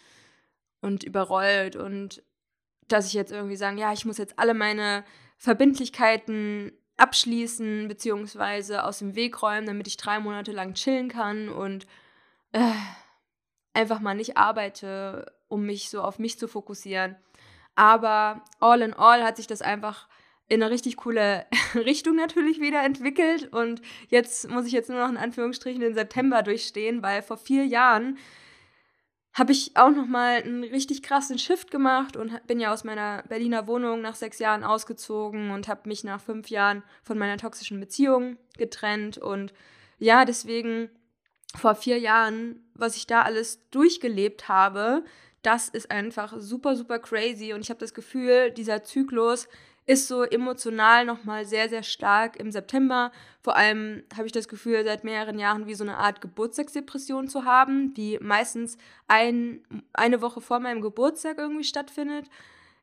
und 0.80 1.02
überrollt 1.02 1.74
und 1.76 2.22
dass 2.88 3.08
ich 3.08 3.14
jetzt 3.14 3.32
irgendwie 3.32 3.56
sagen, 3.56 3.78
ja, 3.78 3.92
ich 3.92 4.04
muss 4.04 4.18
jetzt 4.18 4.38
alle 4.38 4.54
meine 4.54 5.04
Verbindlichkeiten 5.38 6.72
abschließen 6.96 7.88
beziehungsweise 7.88 8.84
aus 8.84 9.00
dem 9.00 9.16
Weg 9.16 9.42
räumen, 9.42 9.66
damit 9.66 9.86
ich 9.86 9.96
drei 9.96 10.20
Monate 10.20 10.52
lang 10.52 10.74
chillen 10.74 11.08
kann 11.08 11.48
und 11.48 11.86
äh, 12.52 12.72
einfach 13.74 14.00
mal 14.00 14.14
nicht 14.14 14.36
arbeite, 14.36 15.32
um 15.48 15.66
mich 15.66 15.90
so 15.90 16.02
auf 16.02 16.18
mich 16.18 16.38
zu 16.38 16.48
fokussieren. 16.48 17.16
Aber 17.76 18.42
all 18.58 18.82
in 18.82 18.94
all 18.94 19.22
hat 19.22 19.36
sich 19.36 19.46
das 19.46 19.62
einfach 19.62 20.08
in 20.48 20.62
eine 20.62 20.72
richtig 20.72 20.96
coole 20.96 21.46
Richtung 21.74 22.16
natürlich 22.16 22.60
wieder 22.60 22.82
entwickelt. 22.82 23.52
Und 23.52 23.82
jetzt 24.08 24.50
muss 24.50 24.66
ich 24.66 24.72
jetzt 24.72 24.90
nur 24.90 24.98
noch 24.98 25.08
in 25.08 25.16
Anführungsstrichen 25.16 25.80
den 25.80 25.94
September 25.94 26.42
durchstehen, 26.42 27.02
weil 27.02 27.22
vor 27.22 27.36
vier 27.36 27.64
Jahren 27.64 28.18
habe 29.34 29.52
ich 29.52 29.76
auch 29.76 29.90
noch 29.90 30.06
mal 30.06 30.42
einen 30.42 30.64
richtig 30.64 31.02
krassen 31.02 31.38
Shift 31.38 31.70
gemacht 31.70 32.16
und 32.16 32.46
bin 32.46 32.58
ja 32.58 32.72
aus 32.72 32.84
meiner 32.84 33.22
Berliner 33.28 33.66
Wohnung 33.66 34.00
nach 34.00 34.14
sechs 34.14 34.38
Jahren 34.38 34.64
ausgezogen 34.64 35.50
und 35.50 35.68
habe 35.68 35.86
mich 35.88 36.04
nach 36.04 36.22
fünf 36.22 36.48
Jahren 36.48 36.82
von 37.02 37.18
meiner 37.18 37.36
toxischen 37.36 37.78
Beziehung 37.78 38.38
getrennt. 38.56 39.18
Und 39.18 39.52
ja, 39.98 40.24
deswegen 40.24 40.88
vor 41.54 41.74
vier 41.74 41.98
Jahren, 41.98 42.64
was 42.72 42.96
ich 42.96 43.06
da 43.06 43.22
alles 43.22 43.68
durchgelebt 43.70 44.48
habe, 44.48 45.04
das 45.46 45.68
ist 45.68 45.92
einfach 45.92 46.34
super, 46.38 46.74
super 46.74 46.98
crazy 46.98 47.52
und 47.52 47.60
ich 47.60 47.70
habe 47.70 47.78
das 47.78 47.94
Gefühl, 47.94 48.50
dieser 48.50 48.82
Zyklus 48.82 49.46
ist 49.86 50.08
so 50.08 50.24
emotional 50.24 51.04
nochmal 51.04 51.44
sehr, 51.44 51.68
sehr 51.68 51.84
stark 51.84 52.36
im 52.40 52.50
September. 52.50 53.12
Vor 53.40 53.54
allem 53.54 54.02
habe 54.16 54.26
ich 54.26 54.32
das 54.32 54.48
Gefühl, 54.48 54.82
seit 54.84 55.04
mehreren 55.04 55.38
Jahren 55.38 55.68
wie 55.68 55.74
so 55.74 55.84
eine 55.84 55.98
Art 55.98 56.20
Geburtstagsdepression 56.20 57.28
zu 57.28 57.44
haben, 57.44 57.94
die 57.94 58.18
meistens 58.20 58.76
ein, 59.06 59.62
eine 59.92 60.20
Woche 60.20 60.40
vor 60.40 60.58
meinem 60.58 60.80
Geburtstag 60.80 61.38
irgendwie 61.38 61.62
stattfindet. 61.62 62.28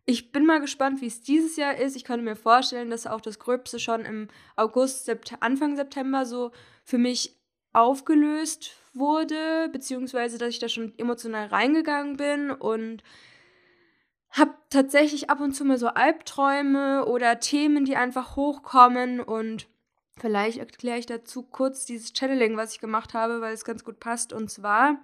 Ich 0.05 0.31
bin 0.31 0.45
mal 0.45 0.61
gespannt, 0.61 1.01
wie 1.01 1.07
es 1.07 1.21
dieses 1.21 1.57
Jahr 1.57 1.75
ist. 1.75 1.97
Ich 1.97 2.05
könnte 2.05 2.23
mir 2.23 2.37
vorstellen, 2.37 2.89
dass 2.89 3.07
auch 3.07 3.19
das 3.19 3.39
Gröbste 3.39 3.79
schon 3.79 4.05
im 4.05 4.29
August, 4.55 5.11
Anfang 5.41 5.75
September 5.75 6.25
so 6.25 6.51
für 6.85 6.97
mich 6.97 7.37
aufgelöst 7.73 8.77
wurde, 8.93 9.69
beziehungsweise 9.71 10.37
dass 10.37 10.49
ich 10.49 10.59
da 10.59 10.69
schon 10.69 10.93
emotional 10.97 11.47
reingegangen 11.47 12.17
bin 12.17 12.51
und 12.51 13.03
habe 14.29 14.53
tatsächlich 14.69 15.29
ab 15.29 15.39
und 15.39 15.53
zu 15.53 15.63
mal 15.63 15.77
so 15.77 15.87
Albträume 15.87 17.05
oder 17.05 17.39
Themen, 17.39 17.85
die 17.85 17.95
einfach 17.95 18.35
hochkommen 18.35 19.19
und 19.19 19.67
vielleicht 20.19 20.57
erkläre 20.57 20.97
ich 20.97 21.05
dazu 21.05 21.43
kurz 21.43 21.85
dieses 21.85 22.13
Channeling, 22.13 22.57
was 22.57 22.73
ich 22.73 22.79
gemacht 22.79 23.13
habe, 23.13 23.41
weil 23.41 23.53
es 23.53 23.65
ganz 23.65 23.83
gut 23.83 23.99
passt. 23.99 24.33
Und 24.33 24.49
zwar 24.49 24.97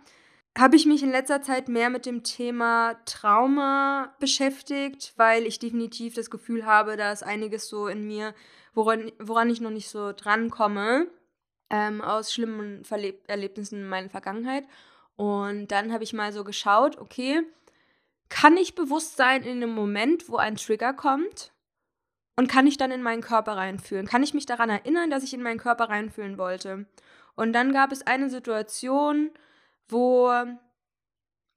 habe 0.58 0.76
ich 0.76 0.86
mich 0.86 1.04
in 1.04 1.12
letzter 1.12 1.42
Zeit 1.42 1.70
mehr 1.70 1.90
mit 1.90 2.06
dem 2.06 2.24
Thema 2.24 2.96
Trauma 3.06 4.16
beschäftigt, 4.20 5.14
weil 5.16 5.46
ich 5.46 5.60
definitiv 5.60 6.16
das 6.16 6.32
Gefühl 6.32 6.66
habe, 6.66 6.98
da 6.98 7.12
ist 7.12 7.24
einiges 7.24 7.70
so 7.70 7.88
in 7.88 8.06
mir, 8.06 8.34
woran, 8.74 9.12
woran 9.20 9.50
ich 9.50 9.62
noch 9.62 9.72
nicht 9.72 9.90
so 9.90 10.12
drankomme, 10.12 11.08
ähm, 11.70 12.02
aus 12.02 12.34
schlimmen 12.34 12.84
Verleb 12.84 13.24
Erlebnissen 13.28 13.80
in 13.80 13.88
meiner 13.88 14.10
Vergangenheit. 14.10 14.66
Und 15.16 15.68
dann 15.68 15.92
habe 15.92 16.04
ich 16.04 16.14
mal 16.14 16.32
so 16.32 16.44
geschaut, 16.44 16.98
okay, 16.98 17.42
kann 18.30 18.58
ich 18.58 18.76
bewusst 18.76 19.18
sein 19.18 19.44
in 19.44 19.60
dem 19.60 19.72
Moment, 19.72 20.30
wo 20.30 20.38
ein 20.38 20.56
Trigger 20.56 20.94
kommt? 20.94 21.52
Und 22.36 22.48
kann 22.48 22.68
ich 22.68 22.78
dann 22.78 22.92
in 22.92 23.02
meinen 23.02 23.22
Körper 23.22 23.58
reinfühlen? 23.58 24.08
Kann 24.08 24.24
ich 24.24 24.34
mich 24.34 24.46
daran 24.46 24.70
erinnern, 24.70 25.10
dass 25.10 25.24
ich 25.24 25.34
in 25.34 25.44
meinen 25.44 25.60
Körper 25.60 25.90
reinfühlen 25.90 26.38
wollte? 26.38 26.86
Und 27.36 27.54
dann 27.54 27.74
gab 27.74 27.92
es 27.92 28.08
eine 28.08 28.30
Situation, 28.30 29.32
wo 29.90 30.32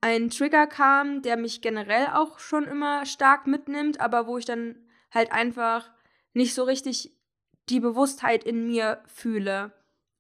ein 0.01 0.31
Trigger 0.31 0.67
kam, 0.67 1.23
der 1.23 1.37
mich 1.37 1.61
generell 1.61 2.09
auch 2.09 2.41
schon 2.41 2.65
immer 2.65 3.07
stark 3.07 3.47
mitnimmt, 3.47 4.01
aber 4.01 4.27
wo 4.27 4.39
ich 4.39 4.45
dann 4.45 4.77
halt 5.13 5.31
einfach 5.31 5.89
nicht 6.33 6.55
so 6.55 6.65
richtig 6.65 7.13
die 7.69 7.79
Bewusstheit 7.79 8.43
in 8.43 8.67
mir 8.67 9.03
fühle 9.07 9.73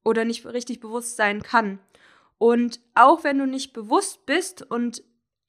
oder 0.05 0.25
nicht 0.25 0.45
richtig 0.47 0.81
bewusst 0.81 1.17
sein 1.17 1.43
kann. 1.43 1.79
Und 2.39 2.81
auch 2.95 3.25
wenn 3.25 3.39
du 3.39 3.47
nicht 3.47 3.73
bewusst 3.73 4.27
bist 4.27 4.63
und 4.63 5.03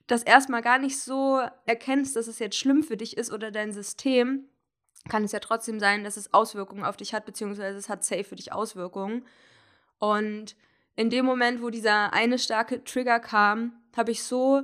das 0.08 0.24
erstmal 0.24 0.62
gar 0.62 0.78
nicht 0.78 1.00
so 1.00 1.42
erkennst, 1.66 2.16
dass 2.16 2.28
es 2.28 2.40
jetzt 2.40 2.58
schlimm 2.58 2.84
für 2.84 2.98
dich 2.98 3.18
ist 3.18 3.32
oder 3.32 3.52
dein 3.52 3.72
System, 3.72 4.48
kann 5.10 5.24
es 5.24 5.32
ja 5.32 5.40
trotzdem 5.40 5.80
sein, 5.80 6.04
dass 6.04 6.18
es 6.18 6.34
Auswirkungen 6.34 6.84
auf 6.84 6.98
dich 6.98 7.14
hat, 7.14 7.26
beziehungsweise 7.26 7.78
es 7.78 7.90
hat 7.90 8.04
safe 8.04 8.24
für 8.24 8.36
dich 8.36 8.54
Auswirkungen. 8.54 9.26
Und 10.00 10.56
in 10.96 11.10
dem 11.10 11.26
Moment, 11.26 11.62
wo 11.62 11.70
dieser 11.70 12.14
eine 12.14 12.38
starke 12.38 12.84
Trigger 12.84 13.20
kam, 13.20 13.74
habe 13.96 14.12
ich 14.12 14.24
so, 14.24 14.64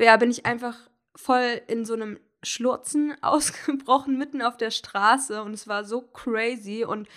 ja, 0.00 0.16
bin 0.16 0.30
ich 0.30 0.46
einfach 0.46 0.76
voll 1.16 1.60
in 1.66 1.84
so 1.84 1.94
einem 1.94 2.18
Schlurzen 2.42 3.16
ausgebrochen 3.22 4.18
mitten 4.18 4.42
auf 4.42 4.56
der 4.56 4.70
Straße 4.70 5.42
und 5.42 5.54
es 5.54 5.68
war 5.68 5.84
so 5.84 6.02
crazy 6.02 6.84
und 6.84 7.08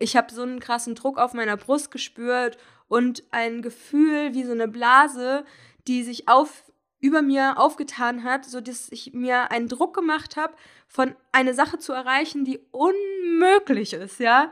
ich 0.00 0.16
habe 0.16 0.32
so 0.32 0.42
einen 0.42 0.58
krassen 0.58 0.96
Druck 0.96 1.18
auf 1.18 1.34
meiner 1.34 1.56
Brust 1.56 1.92
gespürt 1.92 2.58
und 2.88 3.22
ein 3.30 3.62
Gefühl 3.62 4.34
wie 4.34 4.42
so 4.42 4.52
eine 4.52 4.66
Blase, 4.66 5.44
die 5.86 6.02
sich 6.02 6.26
auf 6.26 6.64
über 6.98 7.22
mir 7.22 7.58
aufgetan 7.58 8.24
hat, 8.24 8.44
so 8.44 8.60
dass 8.60 8.90
ich 8.90 9.12
mir 9.14 9.50
einen 9.50 9.68
Druck 9.68 9.94
gemacht 9.94 10.36
habe, 10.36 10.54
von 10.86 11.14
eine 11.32 11.54
Sache 11.54 11.78
zu 11.78 11.92
erreichen, 11.92 12.44
die 12.44 12.60
unmöglich 12.72 13.92
ist, 13.92 14.20
ja. 14.20 14.50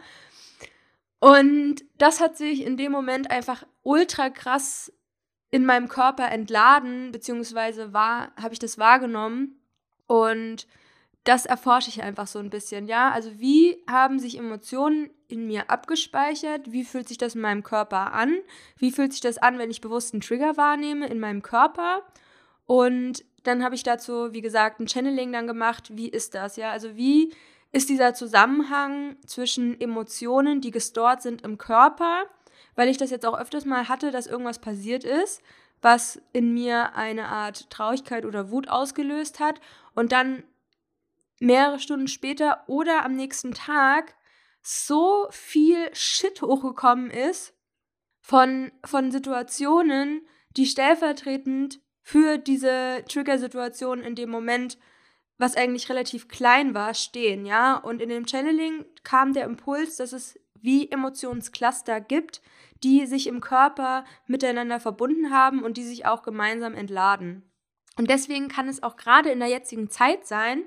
Und 1.20 1.82
das 1.98 2.20
hat 2.20 2.36
sich 2.36 2.62
in 2.62 2.76
dem 2.76 2.92
Moment 2.92 3.30
einfach 3.30 3.66
ultra 3.82 4.30
krass 4.30 4.92
in 5.50 5.66
meinem 5.66 5.88
Körper 5.88 6.30
entladen, 6.30 7.10
beziehungsweise 7.10 7.92
war, 7.92 8.32
habe 8.40 8.52
ich 8.52 8.58
das 8.58 8.78
wahrgenommen. 8.78 9.60
Und 10.06 10.66
das 11.28 11.46
erforsche 11.46 11.90
ich 11.90 12.02
einfach 12.02 12.26
so 12.26 12.38
ein 12.38 12.50
bisschen, 12.50 12.86
ja. 12.86 13.10
Also 13.10 13.38
wie 13.38 13.82
haben 13.88 14.18
sich 14.18 14.38
Emotionen 14.38 15.10
in 15.28 15.46
mir 15.46 15.70
abgespeichert? 15.70 16.72
Wie 16.72 16.84
fühlt 16.84 17.08
sich 17.08 17.18
das 17.18 17.34
in 17.34 17.40
meinem 17.40 17.62
Körper 17.62 18.12
an? 18.12 18.38
Wie 18.76 18.90
fühlt 18.90 19.12
sich 19.12 19.20
das 19.20 19.38
an, 19.38 19.58
wenn 19.58 19.70
ich 19.70 19.80
bewusst 19.80 20.14
einen 20.14 20.22
Trigger 20.22 20.56
wahrnehme 20.56 21.06
in 21.06 21.20
meinem 21.20 21.42
Körper? 21.42 22.02
Und 22.66 23.24
dann 23.42 23.62
habe 23.62 23.74
ich 23.74 23.82
dazu, 23.82 24.32
wie 24.32 24.40
gesagt, 24.40 24.80
ein 24.80 24.88
Channeling 24.88 25.32
dann 25.32 25.46
gemacht. 25.46 25.96
Wie 25.96 26.08
ist 26.08 26.34
das, 26.34 26.56
ja? 26.56 26.70
Also 26.70 26.96
wie 26.96 27.34
ist 27.72 27.90
dieser 27.90 28.14
Zusammenhang 28.14 29.16
zwischen 29.26 29.78
Emotionen, 29.78 30.62
die 30.62 30.70
gestort 30.70 31.20
sind 31.20 31.42
im 31.42 31.58
Körper 31.58 32.24
weil 32.78 32.88
ich 32.88 32.96
das 32.96 33.10
jetzt 33.10 33.26
auch 33.26 33.36
öfters 33.36 33.64
mal 33.64 33.88
hatte, 33.88 34.12
dass 34.12 34.28
irgendwas 34.28 34.60
passiert 34.60 35.02
ist, 35.02 35.42
was 35.82 36.22
in 36.32 36.54
mir 36.54 36.94
eine 36.94 37.26
Art 37.26 37.68
Traurigkeit 37.70 38.24
oder 38.24 38.52
Wut 38.52 38.68
ausgelöst 38.68 39.40
hat 39.40 39.60
und 39.96 40.12
dann 40.12 40.44
mehrere 41.40 41.78
Stunden 41.78 42.08
später 42.08 42.64
oder 42.66 43.04
am 43.04 43.14
nächsten 43.14 43.52
Tag 43.52 44.14
so 44.62 45.28
viel 45.30 45.88
Shit 45.94 46.42
hochgekommen 46.42 47.10
ist 47.10 47.54
von, 48.20 48.72
von 48.84 49.10
Situationen, 49.10 50.26
die 50.56 50.66
stellvertretend 50.66 51.80
für 52.02 52.38
diese 52.38 53.04
Trigger-Situation 53.08 54.00
in 54.00 54.14
dem 54.14 54.30
Moment, 54.30 54.78
was 55.38 55.56
eigentlich 55.56 55.88
relativ 55.88 56.28
klein 56.28 56.74
war, 56.74 56.94
stehen, 56.94 57.46
ja. 57.46 57.76
Und 57.76 58.02
in 58.02 58.08
dem 58.08 58.26
Channeling 58.26 58.84
kam 59.04 59.32
der 59.32 59.44
Impuls, 59.44 59.96
dass 59.96 60.12
es 60.12 60.38
wie 60.60 60.90
Emotionscluster 60.90 62.00
gibt, 62.00 62.42
die 62.82 63.06
sich 63.06 63.26
im 63.26 63.40
Körper 63.40 64.04
miteinander 64.26 64.80
verbunden 64.80 65.30
haben 65.30 65.62
und 65.62 65.76
die 65.76 65.84
sich 65.84 66.06
auch 66.06 66.22
gemeinsam 66.22 66.74
entladen. 66.74 67.50
Und 67.96 68.10
deswegen 68.10 68.48
kann 68.48 68.68
es 68.68 68.82
auch 68.82 68.96
gerade 68.96 69.30
in 69.30 69.40
der 69.40 69.48
jetzigen 69.48 69.90
Zeit 69.90 70.26
sein, 70.26 70.64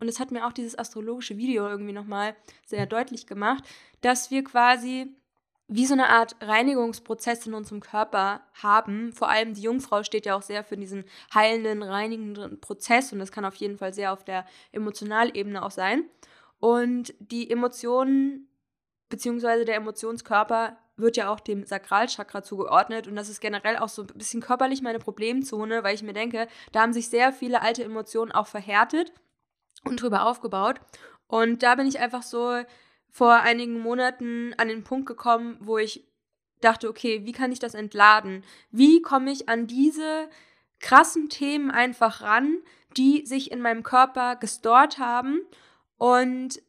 und 0.00 0.08
es 0.08 0.20
hat 0.20 0.30
mir 0.30 0.46
auch 0.46 0.52
dieses 0.52 0.78
astrologische 0.78 1.36
Video 1.36 1.68
irgendwie 1.68 1.92
nochmal 1.92 2.36
sehr 2.64 2.86
deutlich 2.86 3.26
gemacht, 3.26 3.64
dass 4.00 4.30
wir 4.30 4.44
quasi 4.44 5.14
wie 5.68 5.86
so 5.86 5.94
eine 5.94 6.08
Art 6.10 6.36
Reinigungsprozess 6.40 7.46
in 7.46 7.54
unserem 7.54 7.80
Körper 7.80 8.40
haben. 8.62 9.12
Vor 9.12 9.28
allem 9.28 9.54
die 9.54 9.62
Jungfrau 9.62 10.04
steht 10.04 10.26
ja 10.26 10.36
auch 10.36 10.42
sehr 10.42 10.62
für 10.62 10.76
diesen 10.76 11.04
heilenden, 11.34 11.82
reinigenden 11.82 12.60
Prozess 12.60 13.12
und 13.12 13.18
das 13.18 13.32
kann 13.32 13.44
auf 13.44 13.56
jeden 13.56 13.78
Fall 13.78 13.92
sehr 13.92 14.12
auf 14.12 14.24
der 14.24 14.46
Emotionalebene 14.70 15.64
auch 15.64 15.72
sein. 15.72 16.04
Und 16.60 17.14
die 17.18 17.50
Emotionen 17.50 18.48
beziehungsweise 19.08 19.64
der 19.64 19.76
Emotionskörper 19.76 20.76
wird 20.96 21.16
ja 21.16 21.30
auch 21.30 21.40
dem 21.40 21.64
Sakralchakra 21.64 22.42
zugeordnet 22.42 23.06
und 23.06 23.16
das 23.16 23.28
ist 23.28 23.40
generell 23.40 23.76
auch 23.76 23.88
so 23.88 24.02
ein 24.02 24.08
bisschen 24.14 24.40
körperlich 24.40 24.82
meine 24.82 24.98
Problemzone, 24.98 25.82
weil 25.82 25.94
ich 25.94 26.02
mir 26.02 26.14
denke, 26.14 26.48
da 26.72 26.82
haben 26.82 26.92
sich 26.92 27.08
sehr 27.08 27.32
viele 27.32 27.60
alte 27.60 27.84
Emotionen 27.84 28.32
auch 28.32 28.46
verhärtet 28.46 29.12
und 29.86 30.00
drüber 30.00 30.26
aufgebaut. 30.26 30.80
Und 31.28 31.62
da 31.62 31.74
bin 31.74 31.86
ich 31.86 31.98
einfach 31.98 32.22
so 32.22 32.62
vor 33.10 33.34
einigen 33.34 33.80
Monaten 33.80 34.54
an 34.58 34.68
den 34.68 34.84
Punkt 34.84 35.06
gekommen, 35.06 35.56
wo 35.60 35.78
ich 35.78 36.06
dachte, 36.60 36.88
okay, 36.88 37.24
wie 37.24 37.32
kann 37.32 37.52
ich 37.52 37.58
das 37.58 37.74
entladen? 37.74 38.44
Wie 38.70 39.02
komme 39.02 39.30
ich 39.30 39.48
an 39.48 39.66
diese 39.66 40.28
krassen 40.80 41.28
Themen 41.28 41.70
einfach 41.70 42.22
ran, 42.22 42.58
die 42.96 43.26
sich 43.26 43.50
in 43.50 43.60
meinem 43.60 43.82
Körper 43.82 44.36
gestort 44.36 44.98
haben? 44.98 45.40
Und 45.98 46.60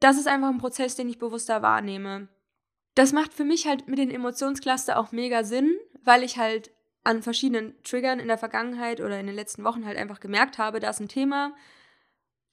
das 0.00 0.18
ist 0.18 0.28
einfach 0.28 0.48
ein 0.48 0.58
Prozess, 0.58 0.96
den 0.96 1.08
ich 1.08 1.18
bewusster 1.18 1.62
wahrnehme. 1.62 2.28
Das 2.94 3.12
macht 3.12 3.34
für 3.34 3.44
mich 3.44 3.66
halt 3.66 3.88
mit 3.88 3.98
den 3.98 4.10
Emotionscluster 4.10 4.98
auch 4.98 5.12
mega 5.12 5.44
Sinn, 5.44 5.76
weil 6.04 6.22
ich 6.22 6.38
halt 6.38 6.70
an 7.02 7.22
verschiedenen 7.22 7.74
Triggern 7.82 8.18
in 8.18 8.28
der 8.28 8.38
Vergangenheit 8.38 9.00
oder 9.00 9.18
in 9.18 9.26
den 9.26 9.34
letzten 9.34 9.64
Wochen 9.64 9.84
halt 9.84 9.98
einfach 9.98 10.20
gemerkt 10.20 10.58
habe, 10.58 10.80
da 10.80 10.90
ist 10.90 11.00
ein 11.00 11.08
Thema, 11.08 11.54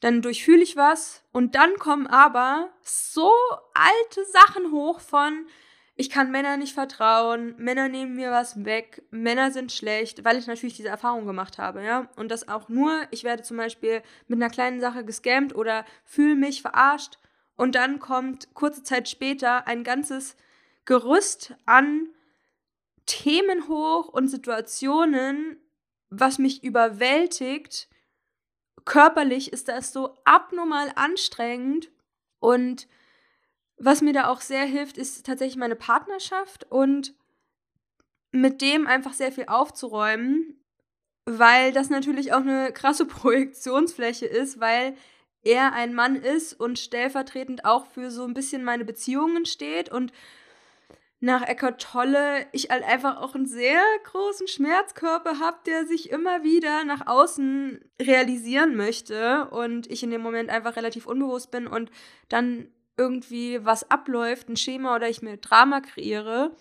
dann 0.01 0.21
durchfühle 0.21 0.61
ich 0.61 0.75
was 0.75 1.23
und 1.31 1.55
dann 1.55 1.75
kommen 1.77 2.07
aber 2.07 2.69
so 2.81 3.31
alte 3.73 4.25
Sachen 4.25 4.71
hoch 4.71 4.99
von, 4.99 5.47
ich 5.95 6.09
kann 6.09 6.31
Männer 6.31 6.57
nicht 6.57 6.73
vertrauen, 6.73 7.55
Männer 7.57 7.87
nehmen 7.87 8.15
mir 8.15 8.31
was 8.31 8.65
weg, 8.65 9.03
Männer 9.11 9.51
sind 9.51 9.71
schlecht, 9.71 10.25
weil 10.25 10.37
ich 10.37 10.47
natürlich 10.47 10.75
diese 10.75 10.89
Erfahrung 10.89 11.25
gemacht 11.25 11.59
habe, 11.59 11.83
ja. 11.83 12.09
Und 12.15 12.29
das 12.29 12.47
auch 12.47 12.67
nur, 12.67 13.03
ich 13.11 13.23
werde 13.23 13.43
zum 13.43 13.57
Beispiel 13.57 14.01
mit 14.27 14.41
einer 14.41 14.49
kleinen 14.49 14.81
Sache 14.81 15.05
gescammt 15.05 15.55
oder 15.55 15.85
fühle 16.03 16.35
mich 16.35 16.61
verarscht 16.61 17.19
und 17.55 17.75
dann 17.75 17.99
kommt 17.99 18.53
kurze 18.55 18.83
Zeit 18.83 19.07
später 19.07 19.67
ein 19.67 19.83
ganzes 19.83 20.35
Gerüst 20.85 21.53
an 21.67 22.09
Themen 23.05 23.67
hoch 23.67 24.07
und 24.07 24.29
Situationen, 24.29 25.57
was 26.09 26.39
mich 26.39 26.63
überwältigt. 26.63 27.87
Körperlich 28.85 29.53
ist 29.53 29.67
das 29.67 29.93
so 29.93 30.15
abnormal 30.23 30.91
anstrengend. 30.95 31.89
Und 32.39 32.87
was 33.77 34.01
mir 34.01 34.13
da 34.13 34.27
auch 34.27 34.41
sehr 34.41 34.65
hilft, 34.65 34.97
ist 34.97 35.25
tatsächlich 35.25 35.57
meine 35.57 35.75
Partnerschaft 35.75 36.65
und 36.69 37.13
mit 38.31 38.61
dem 38.61 38.87
einfach 38.87 39.13
sehr 39.13 39.31
viel 39.31 39.45
aufzuräumen, 39.47 40.61
weil 41.25 41.73
das 41.73 41.89
natürlich 41.89 42.33
auch 42.33 42.41
eine 42.41 42.71
krasse 42.71 43.05
Projektionsfläche 43.07 44.25
ist, 44.25 44.59
weil 44.59 44.95
er 45.43 45.73
ein 45.73 45.93
Mann 45.93 46.15
ist 46.15 46.53
und 46.53 46.77
stellvertretend 46.77 47.65
auch 47.65 47.87
für 47.87 48.11
so 48.11 48.23
ein 48.23 48.33
bisschen 48.33 48.63
meine 48.63 48.85
Beziehungen 48.85 49.45
steht. 49.45 49.89
Und 49.89 50.13
nach 51.23 51.43
Eckart 51.47 51.79
Tolle 51.79 52.47
ich 52.51 52.71
halt 52.71 52.83
einfach 52.83 53.17
auch 53.17 53.35
einen 53.35 53.45
sehr 53.45 53.81
großen 54.05 54.47
Schmerzkörper 54.47 55.39
habe, 55.39 55.59
der 55.67 55.85
sich 55.85 56.09
immer 56.09 56.43
wieder 56.43 56.83
nach 56.83 57.05
außen 57.05 57.79
realisieren 58.01 58.75
möchte 58.75 59.47
und 59.51 59.89
ich 59.89 60.01
in 60.01 60.09
dem 60.09 60.21
Moment 60.21 60.49
einfach 60.49 60.75
relativ 60.75 61.05
unbewusst 61.05 61.51
bin 61.51 61.67
und 61.67 61.91
dann 62.27 62.69
irgendwie 62.97 63.63
was 63.63 63.89
abläuft, 63.91 64.49
ein 64.49 64.57
Schema 64.57 64.95
oder 64.95 65.09
ich 65.09 65.21
mir 65.21 65.37
Drama 65.37 65.81
kreiere, 65.81 66.55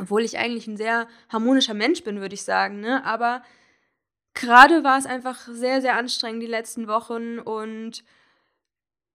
obwohl 0.00 0.22
ich 0.22 0.38
eigentlich 0.38 0.68
ein 0.68 0.76
sehr 0.76 1.08
harmonischer 1.28 1.74
Mensch 1.74 2.04
bin, 2.04 2.20
würde 2.20 2.34
ich 2.34 2.44
sagen, 2.44 2.78
ne? 2.78 3.04
Aber 3.04 3.42
gerade 4.34 4.84
war 4.84 4.98
es 4.98 5.06
einfach 5.06 5.48
sehr, 5.48 5.80
sehr 5.80 5.96
anstrengend 5.96 6.44
die 6.44 6.46
letzten 6.46 6.86
Wochen 6.86 7.40
und 7.40 8.04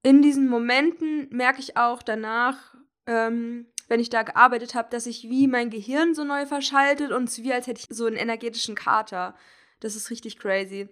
in 0.03 0.21
diesen 0.21 0.49
Momenten 0.49 1.29
merke 1.31 1.61
ich 1.61 1.77
auch 1.77 2.03
danach, 2.03 2.75
ähm, 3.07 3.67
wenn 3.87 3.99
ich 3.99 4.09
da 4.09 4.23
gearbeitet 4.23 4.75
habe, 4.75 4.89
dass 4.89 5.05
sich 5.05 5.29
wie 5.29 5.47
mein 5.47 5.69
Gehirn 5.69 6.15
so 6.15 6.23
neu 6.23 6.45
verschaltet 6.45 7.11
und 7.11 7.29
es 7.29 7.43
wie 7.43 7.53
als 7.53 7.67
hätte 7.67 7.81
ich 7.81 7.95
so 7.95 8.05
einen 8.05 8.15
energetischen 8.15 8.75
Kater. 8.75 9.35
Das 9.79 9.95
ist 9.95 10.09
richtig 10.09 10.39
crazy. 10.39 10.89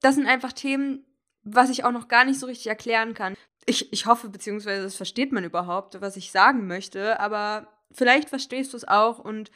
Das 0.00 0.16
sind 0.16 0.26
einfach 0.26 0.52
Themen, 0.52 1.04
was 1.44 1.70
ich 1.70 1.84
auch 1.84 1.92
noch 1.92 2.08
gar 2.08 2.24
nicht 2.24 2.40
so 2.40 2.46
richtig 2.46 2.66
erklären 2.66 3.14
kann. 3.14 3.34
Ich, 3.66 3.92
ich 3.92 4.06
hoffe, 4.06 4.28
beziehungsweise 4.28 4.82
das 4.82 4.96
versteht 4.96 5.32
man 5.32 5.44
überhaupt, 5.44 6.00
was 6.00 6.16
ich 6.16 6.32
sagen 6.32 6.66
möchte, 6.66 7.20
aber 7.20 7.68
vielleicht 7.92 8.28
verstehst 8.28 8.72
du 8.72 8.76
es 8.76 8.88
auch 8.88 9.18
und 9.18 9.50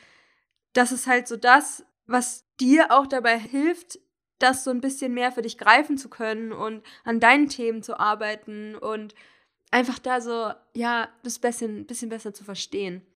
das 0.72 0.92
ist 0.92 1.06
halt 1.06 1.26
so 1.26 1.36
das, 1.36 1.84
was 2.06 2.44
dir 2.60 2.92
auch 2.92 3.06
dabei 3.06 3.38
hilft, 3.38 3.98
das 4.38 4.64
so 4.64 4.70
ein 4.70 4.80
bisschen 4.80 5.14
mehr 5.14 5.32
für 5.32 5.42
dich 5.42 5.58
greifen 5.58 5.96
zu 5.98 6.08
können 6.08 6.52
und 6.52 6.84
an 7.04 7.20
deinen 7.20 7.48
Themen 7.48 7.82
zu 7.82 7.98
arbeiten 7.98 8.76
und 8.76 9.14
einfach 9.70 9.98
da 9.98 10.20
so, 10.20 10.52
ja, 10.74 11.08
das 11.22 11.38
bisschen, 11.38 11.86
bisschen 11.86 12.08
besser 12.08 12.32
zu 12.32 12.44
verstehen. 12.44 13.06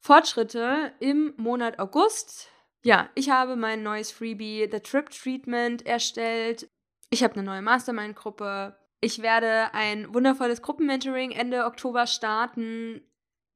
Fortschritte 0.00 0.92
im 1.00 1.34
Monat 1.36 1.78
August. 1.78 2.48
Ja, 2.82 3.10
ich 3.14 3.30
habe 3.30 3.56
mein 3.56 3.82
neues 3.82 4.10
Freebie 4.10 4.68
The 4.70 4.80
Trip 4.80 5.10
Treatment 5.10 5.84
erstellt. 5.84 6.68
Ich 7.10 7.22
habe 7.22 7.34
eine 7.34 7.42
neue 7.42 7.62
Mastermind-Gruppe. 7.62 8.76
Ich 9.02 9.20
werde 9.22 9.74
ein 9.74 10.12
wundervolles 10.14 10.62
Gruppenmentoring 10.62 11.32
Ende 11.32 11.64
Oktober 11.64 12.06
starten 12.06 13.02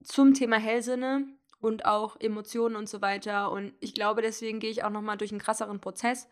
zum 0.02 0.34
Thema 0.34 0.56
Hellsinne 0.56 1.26
und 1.60 1.86
auch 1.86 2.20
Emotionen 2.20 2.76
und 2.76 2.88
so 2.88 3.00
weiter. 3.00 3.50
Und 3.50 3.74
ich 3.80 3.94
glaube, 3.94 4.20
deswegen 4.20 4.60
gehe 4.60 4.70
ich 4.70 4.84
auch 4.84 4.90
nochmal 4.90 5.16
durch 5.16 5.32
einen 5.32 5.40
krasseren 5.40 5.80
Prozess 5.80 6.28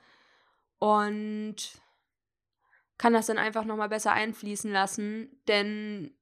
und 0.79 1.82
kann 3.03 3.15
das 3.15 3.27
dann 3.27 3.38
einfach 3.38 3.65
nochmal 3.65 3.88
besser 3.88 4.12
einfließen 4.12 4.71
lassen. 4.71 5.29
Denn 5.49 6.15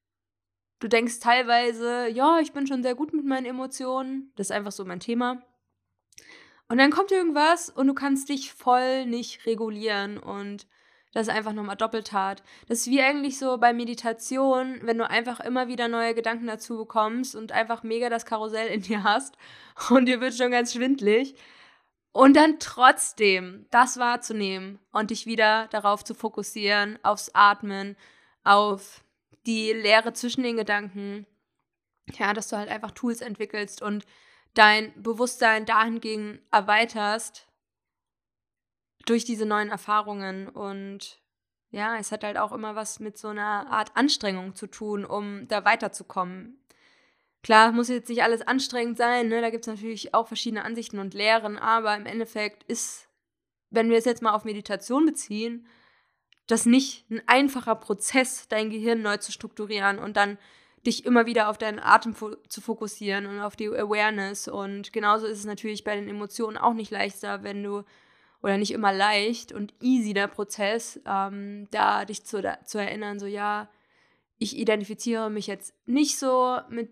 du 0.78 0.88
denkst 0.88 1.20
teilweise, 1.20 2.08
ja, 2.08 2.38
ich 2.40 2.54
bin 2.54 2.66
schon 2.66 2.82
sehr 2.82 2.94
gut 2.94 3.12
mit 3.12 3.26
meinen 3.26 3.44
Emotionen. 3.44 4.32
Das 4.36 4.46
ist 4.46 4.50
einfach 4.50 4.72
so 4.72 4.86
mein 4.86 4.98
Thema. 4.98 5.42
Und 6.70 6.78
dann 6.78 6.90
kommt 6.90 7.12
irgendwas 7.12 7.68
und 7.68 7.86
du 7.86 7.92
kannst 7.92 8.30
dich 8.30 8.54
voll 8.54 9.04
nicht 9.04 9.44
regulieren 9.44 10.16
und 10.16 10.66
das 11.12 11.26
ist 11.26 11.34
einfach 11.34 11.52
nochmal 11.52 11.76
doppelt 11.76 12.12
hart. 12.12 12.42
Das 12.66 12.78
ist 12.78 12.86
wie 12.86 13.02
eigentlich 13.02 13.38
so 13.38 13.58
bei 13.58 13.74
Meditation, 13.74 14.78
wenn 14.80 14.96
du 14.96 15.10
einfach 15.10 15.40
immer 15.40 15.68
wieder 15.68 15.86
neue 15.86 16.14
Gedanken 16.14 16.46
dazu 16.46 16.78
bekommst 16.78 17.36
und 17.36 17.52
einfach 17.52 17.82
mega 17.82 18.08
das 18.08 18.24
Karussell 18.24 18.68
in 18.68 18.80
dir 18.80 19.04
hast 19.04 19.36
und 19.90 20.06
dir 20.06 20.22
wird 20.22 20.34
schon 20.34 20.50
ganz 20.50 20.72
schwindlig. 20.72 21.34
Und 22.12 22.34
dann 22.34 22.58
trotzdem 22.58 23.66
das 23.70 23.98
wahrzunehmen 23.98 24.80
und 24.90 25.10
dich 25.10 25.26
wieder 25.26 25.68
darauf 25.68 26.04
zu 26.04 26.14
fokussieren, 26.14 26.98
aufs 27.04 27.30
Atmen, 27.34 27.96
auf 28.42 29.04
die 29.46 29.72
Leere 29.72 30.12
zwischen 30.12 30.42
den 30.42 30.56
Gedanken. 30.56 31.26
Ja, 32.18 32.32
dass 32.32 32.48
du 32.48 32.56
halt 32.56 32.68
einfach 32.68 32.90
Tools 32.90 33.20
entwickelst 33.20 33.80
und 33.80 34.04
dein 34.54 34.92
Bewusstsein 35.00 35.64
dahingegen 35.64 36.40
erweiterst, 36.50 37.46
durch 39.06 39.24
diese 39.24 39.46
neuen 39.46 39.70
Erfahrungen. 39.70 40.48
Und 40.48 41.20
ja, 41.70 41.96
es 41.96 42.12
hat 42.12 42.24
halt 42.24 42.38
auch 42.38 42.52
immer 42.52 42.74
was 42.74 43.00
mit 43.00 43.18
so 43.18 43.28
einer 43.28 43.70
Art 43.70 43.96
Anstrengung 43.96 44.54
zu 44.54 44.66
tun, 44.66 45.04
um 45.04 45.48
da 45.48 45.64
weiterzukommen. 45.64 46.59
Klar, 47.42 47.72
muss 47.72 47.88
jetzt 47.88 48.08
nicht 48.08 48.22
alles 48.22 48.42
anstrengend 48.42 48.98
sein, 48.98 49.28
ne? 49.28 49.40
da 49.40 49.50
gibt 49.50 49.66
es 49.66 49.68
natürlich 49.68 50.12
auch 50.14 50.28
verschiedene 50.28 50.64
Ansichten 50.64 50.98
und 50.98 51.14
Lehren, 51.14 51.56
aber 51.56 51.96
im 51.96 52.04
Endeffekt 52.04 52.64
ist, 52.64 53.08
wenn 53.70 53.88
wir 53.88 53.96
es 53.96 54.04
jetzt 54.04 54.20
mal 54.20 54.34
auf 54.34 54.44
Meditation 54.44 55.06
beziehen, 55.06 55.66
das 56.46 56.66
nicht 56.66 57.08
ein 57.10 57.22
einfacher 57.26 57.76
Prozess, 57.76 58.46
dein 58.48 58.70
Gehirn 58.70 59.02
neu 59.02 59.16
zu 59.16 59.32
strukturieren 59.32 59.98
und 59.98 60.16
dann 60.16 60.36
dich 60.86 61.04
immer 61.04 61.26
wieder 61.26 61.48
auf 61.48 61.58
deinen 61.58 61.78
Atem 61.78 62.14
fo 62.14 62.34
zu 62.48 62.60
fokussieren 62.60 63.26
und 63.26 63.40
auf 63.40 63.54
die 63.54 63.68
Awareness. 63.68 64.48
Und 64.48 64.92
genauso 64.92 65.26
ist 65.26 65.38
es 65.38 65.44
natürlich 65.44 65.84
bei 65.84 65.94
den 65.94 66.08
Emotionen 66.08 66.56
auch 66.56 66.72
nicht 66.74 66.90
leichter, 66.90 67.42
wenn 67.42 67.62
du 67.62 67.84
oder 68.42 68.56
nicht 68.56 68.72
immer 68.72 68.92
leicht 68.92 69.52
und 69.52 69.74
easy 69.82 70.14
der 70.14 70.26
Prozess, 70.26 70.98
ähm, 71.06 71.68
da 71.70 72.06
dich 72.06 72.24
zu, 72.24 72.40
da, 72.40 72.64
zu 72.64 72.78
erinnern, 72.78 73.18
so 73.18 73.26
ja, 73.26 73.68
ich 74.38 74.56
identifiziere 74.56 75.28
mich 75.28 75.46
jetzt 75.46 75.74
nicht 75.84 76.18
so 76.18 76.58
mit 76.70 76.88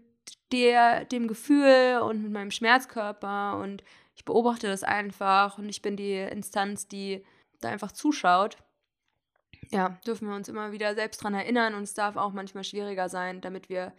der, 0.52 1.04
dem 1.04 1.28
Gefühl 1.28 2.00
und 2.02 2.22
mit 2.22 2.32
meinem 2.32 2.50
Schmerzkörper 2.50 3.58
und 3.58 3.82
ich 4.14 4.24
beobachte 4.24 4.66
das 4.66 4.82
einfach 4.82 5.58
und 5.58 5.68
ich 5.68 5.82
bin 5.82 5.96
die 5.96 6.16
Instanz, 6.16 6.88
die 6.88 7.24
da 7.60 7.68
einfach 7.68 7.92
zuschaut. 7.92 8.58
Ja, 9.70 9.98
dürfen 10.06 10.28
wir 10.28 10.34
uns 10.34 10.48
immer 10.48 10.72
wieder 10.72 10.94
selbst 10.94 11.22
dran 11.22 11.34
erinnern 11.34 11.74
und 11.74 11.82
es 11.82 11.94
darf 11.94 12.16
auch 12.16 12.32
manchmal 12.32 12.64
schwieriger 12.64 13.08
sein, 13.08 13.40
damit 13.40 13.68
wir 13.68 13.92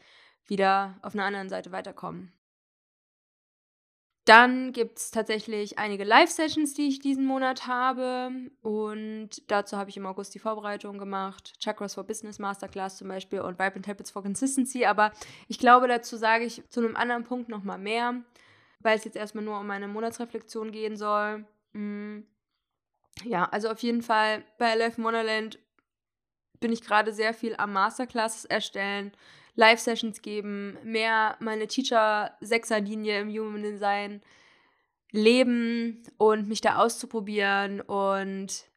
wieder 0.46 0.98
auf 1.02 1.14
einer 1.14 1.26
anderen 1.26 1.50
Seite 1.50 1.72
weiterkommen. 1.72 2.34
Dann 4.30 4.74
gibt 4.74 5.00
es 5.00 5.10
tatsächlich 5.10 5.80
einige 5.80 6.04
Live-Sessions, 6.04 6.76
die 6.76 6.88
ich 6.88 7.00
diesen 7.00 7.26
Monat 7.26 7.66
habe. 7.66 8.30
Und 8.62 9.30
dazu 9.48 9.76
habe 9.76 9.90
ich 9.90 9.98
im 9.98 10.06
August 10.06 10.36
die 10.36 10.40
Vorbereitung 10.40 11.00
gemacht. 11.00 11.54
Chakras 11.60 11.96
for 11.96 12.04
Business 12.04 12.38
Masterclass 12.38 12.98
zum 12.98 13.08
Beispiel 13.08 13.42
und 13.42 13.58
Vibrant 13.58 13.88
Habits 13.88 14.12
for 14.12 14.22
Consistency. 14.22 14.86
Aber 14.86 15.14
ich 15.48 15.58
glaube, 15.58 15.88
dazu 15.88 16.16
sage 16.16 16.46
ich 16.46 16.62
zu 16.70 16.80
einem 16.80 16.96
anderen 16.96 17.24
Punkt 17.24 17.50
nochmal 17.50 17.80
mehr, 17.80 18.22
weil 18.82 18.96
es 19.00 19.04
jetzt 19.04 19.18
erstmal 19.18 19.44
nur 19.44 19.60
um 19.60 19.66
meine 19.66 19.88
Monatsreflexion 19.88 20.72
gehen 20.72 20.96
soll. 20.96 21.44
Mhm. 21.74 22.28
Ja, 23.24 23.46
also 23.46 23.70
auf 23.70 23.80
jeden 23.80 24.04
Fall 24.04 24.44
bei 24.60 24.76
Life 24.76 25.02
Wonderland 25.02 25.58
bin 26.60 26.72
ich 26.72 26.84
gerade 26.84 27.14
sehr 27.14 27.34
viel 27.34 27.56
am 27.56 27.74
Masterclasses 27.74 28.46
erstellen 28.46 29.12
Live-Sessions 29.60 30.22
geben, 30.22 30.78
mehr 30.84 31.36
meine 31.40 31.68
Teacher-Sechser-Linie 31.68 33.20
im 33.20 33.30
Human 33.30 33.62
Design 33.62 34.22
leben 35.12 36.02
und 36.18 36.48
mich 36.48 36.62
da 36.62 36.78
auszuprobieren. 36.78 37.82
Und 37.82 38.70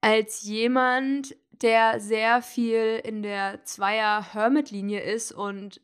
als 0.00 0.42
jemand, 0.42 1.36
der 1.50 2.00
sehr 2.00 2.40
viel 2.40 3.00
in 3.04 3.22
der 3.22 3.62
Zweier-Hermit-Linie 3.64 5.00
ist 5.00 5.32
und 5.32 5.82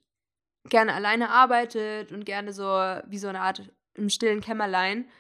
gerne 0.70 0.94
alleine 0.94 1.28
arbeitet 1.28 2.11
und 2.11 2.24
gerne 2.24 2.54
so 2.54 2.64
wie 2.64 3.18
so 3.18 3.28
eine 3.28 3.40
Art 3.40 3.70
im 3.94 4.09
stillen 4.09 4.40
Kämmerlein, 4.40 5.11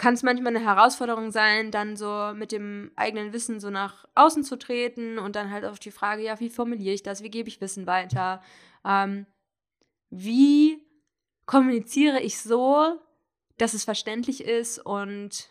kann 0.00 0.14
es 0.14 0.22
manchmal 0.22 0.56
eine 0.56 0.64
Herausforderung 0.64 1.30
sein, 1.30 1.70
dann 1.70 1.94
so 1.94 2.32
mit 2.34 2.52
dem 2.52 2.90
eigenen 2.96 3.34
Wissen 3.34 3.60
so 3.60 3.68
nach 3.68 4.06
außen 4.14 4.44
zu 4.44 4.56
treten 4.56 5.18
und 5.18 5.36
dann 5.36 5.50
halt 5.50 5.66
auf 5.66 5.78
die 5.78 5.90
Frage, 5.90 6.22
ja, 6.22 6.40
wie 6.40 6.48
formuliere 6.48 6.94
ich 6.94 7.02
das, 7.02 7.22
wie 7.22 7.28
gebe 7.28 7.50
ich 7.50 7.60
Wissen 7.60 7.86
weiter, 7.86 8.42
ähm, 8.82 9.26
wie 10.08 10.82
kommuniziere 11.44 12.18
ich 12.18 12.40
so, 12.40 12.98
dass 13.58 13.74
es 13.74 13.84
verständlich 13.84 14.42
ist 14.42 14.78
und 14.78 15.50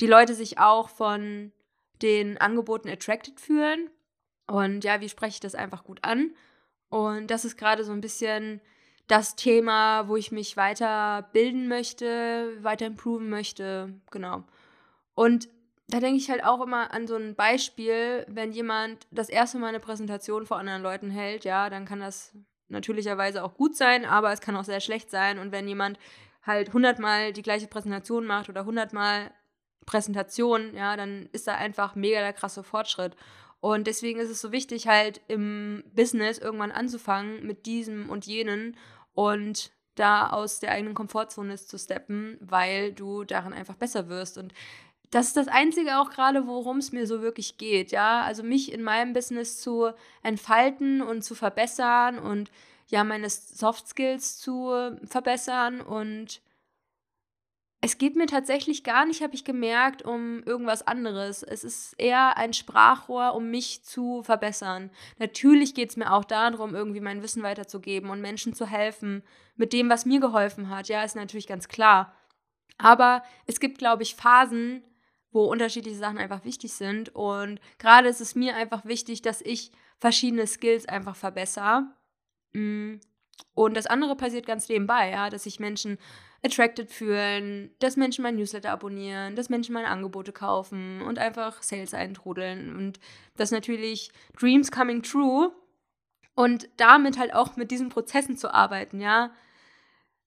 die 0.00 0.06
Leute 0.06 0.34
sich 0.34 0.58
auch 0.58 0.90
von 0.90 1.50
den 2.02 2.36
Angeboten 2.36 2.90
attracted 2.90 3.40
fühlen. 3.40 3.88
Und 4.46 4.84
ja, 4.84 5.00
wie 5.00 5.08
spreche 5.08 5.36
ich 5.36 5.40
das 5.40 5.54
einfach 5.54 5.82
gut 5.82 6.04
an? 6.04 6.34
Und 6.90 7.28
das 7.28 7.46
ist 7.46 7.56
gerade 7.56 7.84
so 7.84 7.92
ein 7.92 8.02
bisschen 8.02 8.60
das 9.06 9.36
Thema, 9.36 10.08
wo 10.08 10.16
ich 10.16 10.32
mich 10.32 10.56
weiter 10.56 11.28
bilden 11.32 11.68
möchte, 11.68 12.52
weiter 12.62 12.86
improven 12.86 13.28
möchte, 13.30 13.94
genau. 14.10 14.44
Und 15.14 15.48
da 15.88 16.00
denke 16.00 16.18
ich 16.18 16.30
halt 16.30 16.44
auch 16.44 16.60
immer 16.60 16.92
an 16.92 17.06
so 17.06 17.14
ein 17.14 17.36
Beispiel, 17.36 18.26
wenn 18.28 18.52
jemand 18.52 19.06
das 19.12 19.28
erste 19.28 19.58
Mal 19.58 19.68
eine 19.68 19.80
Präsentation 19.80 20.46
vor 20.46 20.58
anderen 20.58 20.82
Leuten 20.82 21.10
hält, 21.10 21.44
ja, 21.44 21.70
dann 21.70 21.84
kann 21.84 22.00
das 22.00 22.32
natürlicherweise 22.68 23.44
auch 23.44 23.54
gut 23.54 23.76
sein, 23.76 24.04
aber 24.04 24.32
es 24.32 24.40
kann 24.40 24.56
auch 24.56 24.64
sehr 24.64 24.80
schlecht 24.80 25.10
sein. 25.10 25.38
Und 25.38 25.52
wenn 25.52 25.68
jemand 25.68 25.98
halt 26.42 26.72
hundertmal 26.72 27.32
die 27.32 27.42
gleiche 27.42 27.68
Präsentation 27.68 28.26
macht 28.26 28.48
oder 28.48 28.64
hundertmal 28.64 29.30
Präsentation, 29.84 30.74
ja, 30.74 30.96
dann 30.96 31.28
ist 31.32 31.46
da 31.46 31.54
einfach 31.54 31.94
mega 31.94 32.20
der 32.20 32.32
krasse 32.32 32.64
Fortschritt. 32.64 33.16
Und 33.60 33.86
deswegen 33.86 34.20
ist 34.20 34.30
es 34.30 34.40
so 34.40 34.52
wichtig, 34.52 34.86
halt 34.86 35.20
im 35.28 35.82
Business 35.94 36.38
irgendwann 36.38 36.72
anzufangen 36.72 37.46
mit 37.46 37.66
diesem 37.66 38.10
und 38.10 38.26
jenen 38.26 38.76
und 39.14 39.72
da 39.94 40.30
aus 40.30 40.60
der 40.60 40.72
eigenen 40.72 40.94
Komfortzone 40.94 41.56
zu 41.56 41.78
steppen, 41.78 42.36
weil 42.40 42.92
du 42.92 43.24
darin 43.24 43.52
einfach 43.52 43.76
besser 43.76 44.08
wirst. 44.08 44.38
Und 44.38 44.52
das 45.10 45.28
ist 45.28 45.36
das 45.36 45.48
Einzige 45.48 45.98
auch 45.98 46.10
gerade, 46.10 46.46
worum 46.46 46.78
es 46.78 46.92
mir 46.92 47.06
so 47.06 47.22
wirklich 47.22 47.58
geht, 47.58 47.92
ja. 47.92 48.22
Also 48.22 48.42
mich 48.42 48.72
in 48.72 48.82
meinem 48.82 49.12
Business 49.12 49.60
zu 49.60 49.90
entfalten 50.22 51.00
und 51.00 51.22
zu 51.22 51.34
verbessern 51.34 52.18
und 52.18 52.50
ja, 52.88 53.02
meine 53.04 53.28
Soft 53.30 53.88
Skills 53.88 54.38
zu 54.38 54.70
verbessern 55.04 55.80
und 55.80 56.40
es 57.80 57.98
geht 57.98 58.16
mir 58.16 58.26
tatsächlich 58.26 58.84
gar 58.84 59.04
nicht, 59.04 59.22
habe 59.22 59.34
ich 59.34 59.44
gemerkt, 59.44 60.02
um 60.02 60.42
irgendwas 60.44 60.86
anderes. 60.86 61.42
Es 61.42 61.62
ist 61.62 61.94
eher 61.98 62.36
ein 62.36 62.52
Sprachrohr, 62.52 63.34
um 63.34 63.50
mich 63.50 63.84
zu 63.84 64.22
verbessern. 64.22 64.90
Natürlich 65.18 65.74
geht 65.74 65.90
es 65.90 65.96
mir 65.96 66.12
auch 66.12 66.24
darum, 66.24 66.74
irgendwie 66.74 67.00
mein 67.00 67.22
Wissen 67.22 67.42
weiterzugeben 67.42 68.10
und 68.10 68.20
Menschen 68.20 68.54
zu 68.54 68.66
helfen 68.66 69.22
mit 69.56 69.72
dem, 69.72 69.90
was 69.90 70.06
mir 70.06 70.20
geholfen 70.20 70.70
hat. 70.70 70.88
Ja, 70.88 71.04
ist 71.04 71.16
natürlich 71.16 71.46
ganz 71.46 71.68
klar. 71.68 72.14
Aber 72.78 73.22
es 73.46 73.60
gibt, 73.60 73.78
glaube 73.78 74.02
ich, 74.02 74.16
Phasen, 74.16 74.82
wo 75.30 75.44
unterschiedliche 75.44 75.98
Sachen 75.98 76.18
einfach 76.18 76.44
wichtig 76.44 76.72
sind. 76.72 77.14
Und 77.14 77.60
gerade 77.78 78.08
ist 78.08 78.20
es 78.20 78.34
mir 78.34 78.56
einfach 78.56 78.84
wichtig, 78.84 79.22
dass 79.22 79.42
ich 79.42 79.70
verschiedene 79.98 80.46
Skills 80.46 80.88
einfach 80.88 81.14
verbessere. 81.14 81.86
Und 83.54 83.74
das 83.74 83.86
andere 83.86 84.16
passiert 84.16 84.46
ganz 84.46 84.68
nebenbei, 84.68 85.10
ja, 85.10 85.30
dass 85.30 85.46
ich 85.46 85.60
Menschen 85.60 85.98
attracted 86.44 86.90
fühlen, 86.90 87.74
dass 87.78 87.96
Menschen 87.96 88.22
mein 88.22 88.36
Newsletter 88.36 88.70
abonnieren, 88.70 89.34
dass 89.34 89.48
Menschen 89.48 89.72
meine 89.72 89.88
Angebote 89.88 90.32
kaufen 90.32 91.02
und 91.02 91.18
einfach 91.18 91.62
Sales 91.62 91.94
eintrudeln 91.94 92.76
und 92.76 93.00
das 93.36 93.50
natürlich 93.50 94.10
Dreams 94.38 94.70
coming 94.70 95.02
true 95.02 95.52
und 96.34 96.68
damit 96.76 97.18
halt 97.18 97.34
auch 97.34 97.56
mit 97.56 97.70
diesen 97.70 97.88
Prozessen 97.88 98.36
zu 98.36 98.52
arbeiten, 98.52 99.00
ja. 99.00 99.32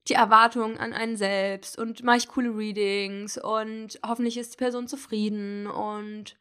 die 0.08 0.15
Erwartungen 0.15 0.78
an 0.78 0.93
einen 0.93 1.15
selbst 1.15 1.78
und 1.78 2.04
mache 2.04 2.17
ich 2.17 2.28
coole 2.28 2.58
Readings 2.58 3.38
und 3.38 4.00
hoffentlich 4.06 4.38
ist 4.38 4.54
die 4.54 4.58
Person 4.63 4.88
zufrieden 4.88 5.67
und 5.67 6.36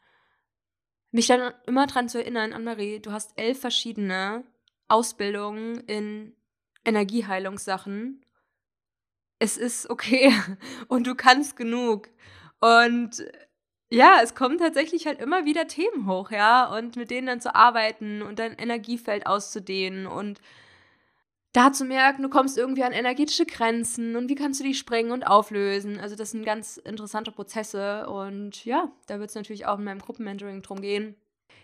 mich 1.10 1.26
dann 1.26 1.52
immer 1.66 1.86
dran 1.86 2.08
zu 2.08 2.18
erinnern, 2.18 2.52
Anne-Marie, 2.52 3.00
du 3.00 3.12
hast 3.12 3.38
elf 3.38 3.60
verschiedene 3.60 4.44
Ausbildungen 4.88 5.80
in 5.80 6.34
Energieheilungssachen. 6.88 8.24
Es 9.38 9.56
ist 9.56 9.88
okay 9.90 10.32
und 10.88 11.06
du 11.06 11.14
kannst 11.14 11.56
genug. 11.56 12.08
Und 12.60 13.24
ja, 13.90 14.20
es 14.22 14.34
kommen 14.34 14.58
tatsächlich 14.58 15.06
halt 15.06 15.20
immer 15.20 15.44
wieder 15.44 15.66
Themen 15.66 16.06
hoch, 16.06 16.30
ja, 16.30 16.66
und 16.66 16.96
mit 16.96 17.10
denen 17.10 17.26
dann 17.26 17.40
zu 17.40 17.54
arbeiten 17.54 18.22
und 18.22 18.38
dein 18.38 18.54
Energiefeld 18.54 19.26
auszudehnen 19.26 20.06
und 20.06 20.40
da 21.52 21.72
zu 21.72 21.84
merken, 21.84 22.22
du 22.22 22.28
kommst 22.28 22.58
irgendwie 22.58 22.84
an 22.84 22.92
energetische 22.92 23.46
Grenzen 23.46 24.16
und 24.16 24.28
wie 24.28 24.34
kannst 24.34 24.60
du 24.60 24.64
die 24.64 24.74
sprengen 24.74 25.12
und 25.12 25.26
auflösen. 25.26 25.98
Also 25.98 26.14
das 26.14 26.32
sind 26.32 26.44
ganz 26.44 26.76
interessante 26.76 27.32
Prozesse 27.32 28.06
und 28.08 28.64
ja, 28.64 28.92
da 29.06 29.18
wird 29.18 29.30
es 29.30 29.34
natürlich 29.34 29.66
auch 29.66 29.78
in 29.78 29.84
meinem 29.84 30.00
Gruppenmentoring 30.00 30.62
drum 30.62 30.82
gehen. 30.82 31.16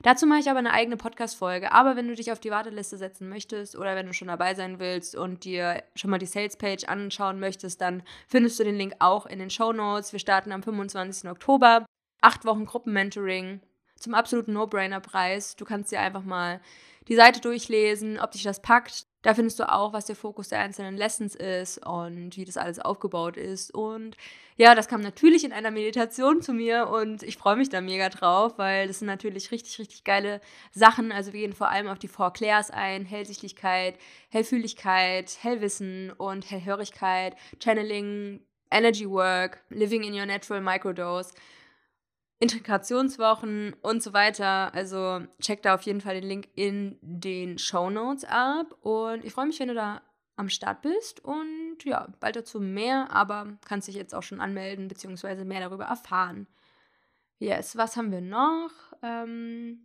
Dazu 0.03 0.27
mache 0.27 0.41
ich 0.41 0.51
aber 0.51 0.59
eine 0.59 0.73
eigene 0.73 0.97
Podcast-Folge. 0.97 1.73
Aber 1.73 1.97
wenn 1.97 2.09
du 2.09 2.15
dich 2.15 2.31
auf 2.31 2.39
die 2.39 2.51
Warteliste 2.51 2.99
setzen 2.99 3.29
möchtest 3.29 3.77
oder 3.77 3.97
wenn 3.97 4.07
du 4.07 4.13
schon 4.13 4.29
dabei 4.29 4.55
sein 4.55 4.79
willst 4.79 5.17
und 5.17 5.45
dir 5.45 5.83
schon 5.95 6.11
mal 6.11 6.19
die 6.19 6.27
Sales-Page 6.27 6.85
anschauen 6.85 7.41
möchtest, 7.41 7.81
dann 7.81 8.03
findest 8.29 8.59
du 8.59 8.65
den 8.65 8.77
Link 8.77 8.95
auch 8.99 9.25
in 9.27 9.39
den 9.39 9.51
Show 9.51 9.73
Notes. 9.73 10.13
Wir 10.13 10.21
starten 10.21 10.53
am 10.53 10.63
25. 10.63 11.31
Oktober. 11.31 11.87
Acht 12.21 12.45
Wochen 12.45 12.67
Gruppenmentoring 12.67 13.61
zum 13.99 14.15
absoluten 14.15 14.53
No-Brainer-Preis. 14.53 15.57
Du 15.57 15.65
kannst 15.65 15.91
dir 15.91 16.01
einfach 16.01 16.23
mal 16.23 16.61
die 17.09 17.17
Seite 17.17 17.41
durchlesen, 17.41 18.19
ob 18.19 18.33
dich 18.33 18.43
das 18.43 18.61
packt. 18.61 19.07
Da 19.25 19.33
findest 19.33 19.59
du 19.59 19.73
auch, 19.73 19.95
was 19.95 20.05
der 20.05 20.17
Fokus 20.17 20.51
der 20.51 20.61
einzelnen 20.61 20.99
Lessons 20.99 21.35
ist 21.35 21.79
und 21.87 22.37
wie 22.37 22.45
das 22.45 22.59
alles 22.59 22.79
aufgebaut 22.79 23.39
ist. 23.39 23.73
Und 23.73 24.19
ja, 24.59 24.75
das 24.75 24.87
kam 24.87 25.01
natürlich 25.01 25.45
in 25.45 25.53
einer 25.53 25.71
Meditation 25.71 26.43
zu 26.43 26.53
mir 26.53 26.91
und 26.91 27.23
ich 27.23 27.39
freue 27.39 27.57
mich 27.57 27.71
da 27.71 27.81
mega 27.81 28.11
drauf, 28.11 28.59
weil 28.59 28.87
das 28.87 28.99
sind 28.99 29.07
natürlich 29.07 29.51
richtig, 29.51 29.79
richtig 29.79 30.05
geile 30.05 30.43
Sachen. 30.73 31.11
Also 31.11 31.33
wir 31.33 31.41
gehen 31.41 31.55
vor 31.55 31.71
allem 31.71 31.89
auf 31.89 31.99
die 31.99 32.07
Four 32.07 32.35
Clairs 32.35 32.71
ein: 32.71 33.07
Hellsichtigkeit, 33.07 33.97
Hellfühligkeit, 34.29 35.39
Hellwissen 35.41 36.13
und 36.13 36.51
Hellhörigkeit, 36.51 37.35
Channeling, 37.59 38.41
Energy 38.71 39.09
Work, 39.09 39.63
Living 39.71 40.03
in 40.03 40.13
Your 40.13 40.27
Natural 40.27 40.61
Microdose. 40.61 41.33
Integrationswochen 42.45 43.75
und 43.81 44.03
so 44.03 44.13
weiter. 44.13 44.75
Also 44.75 45.23
check 45.41 45.63
da 45.63 45.75
auf 45.75 45.83
jeden 45.83 46.03
Fall 46.03 46.21
den 46.21 46.29
Link 46.29 46.49
in 46.55 46.99
den 47.01 47.59
Show 47.59 47.89
Notes 47.89 48.25
ab. 48.25 48.77
Und 48.83 49.25
ich 49.25 49.33
freue 49.33 49.47
mich, 49.47 49.59
wenn 49.61 49.69
du 49.69 49.75
da 49.75 50.03
am 50.37 50.51
Start 50.51 50.83
bist. 50.83 51.25
Und 51.25 51.79
ja, 51.85 52.09
bald 52.21 52.37
dazu 52.37 52.61
mehr, 52.61 53.11
aber 53.11 53.57
kannst 53.67 53.89
dich 53.89 53.95
jetzt 53.95 54.15
auch 54.15 54.23
schon 54.23 54.41
anmelden, 54.41 54.89
beziehungsweise 54.89 55.47
mehr 55.47 55.61
darüber 55.61 55.85
erfahren. 55.85 56.47
Yes, 57.39 57.77
was 57.77 57.97
haben 57.97 58.13
wir 58.13 58.21
noch? 58.21 58.71
Ähm, 59.03 59.79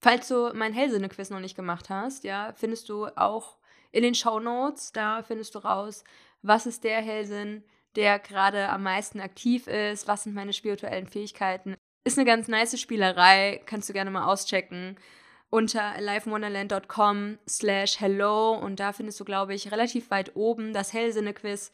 falls 0.00 0.28
du 0.28 0.52
mein 0.54 0.72
Hellsinne-Quiz 0.72 1.28
noch 1.28 1.40
nicht 1.40 1.56
gemacht 1.56 1.90
hast, 1.90 2.24
ja, 2.24 2.54
findest 2.56 2.88
du 2.88 3.06
auch 3.16 3.58
in 3.92 4.02
den 4.02 4.14
Show 4.14 4.40
Notes. 4.40 4.92
Da 4.92 5.22
findest 5.22 5.54
du 5.54 5.58
raus, 5.58 6.04
was 6.40 6.64
ist 6.64 6.84
der 6.84 7.02
Hellsinn, 7.02 7.64
der 7.96 8.18
gerade 8.18 8.70
am 8.70 8.82
meisten 8.82 9.20
aktiv 9.20 9.66
ist, 9.66 10.08
was 10.08 10.22
sind 10.22 10.34
meine 10.34 10.54
spirituellen 10.54 11.06
Fähigkeiten, 11.06 11.76
ist 12.04 12.18
eine 12.18 12.26
ganz 12.26 12.48
nice 12.48 12.78
Spielerei, 12.80 13.60
kannst 13.66 13.88
du 13.88 13.92
gerne 13.92 14.10
mal 14.10 14.26
auschecken 14.26 14.96
unter 15.50 15.82
alivewonderland.com 15.82 17.38
slash 17.48 18.00
hello 18.00 18.52
und 18.52 18.80
da 18.80 18.92
findest 18.92 19.18
du, 19.20 19.24
glaube 19.24 19.54
ich, 19.54 19.72
relativ 19.72 20.10
weit 20.10 20.36
oben 20.36 20.72
das 20.72 20.92
Hellsinne-Quiz. 20.92 21.72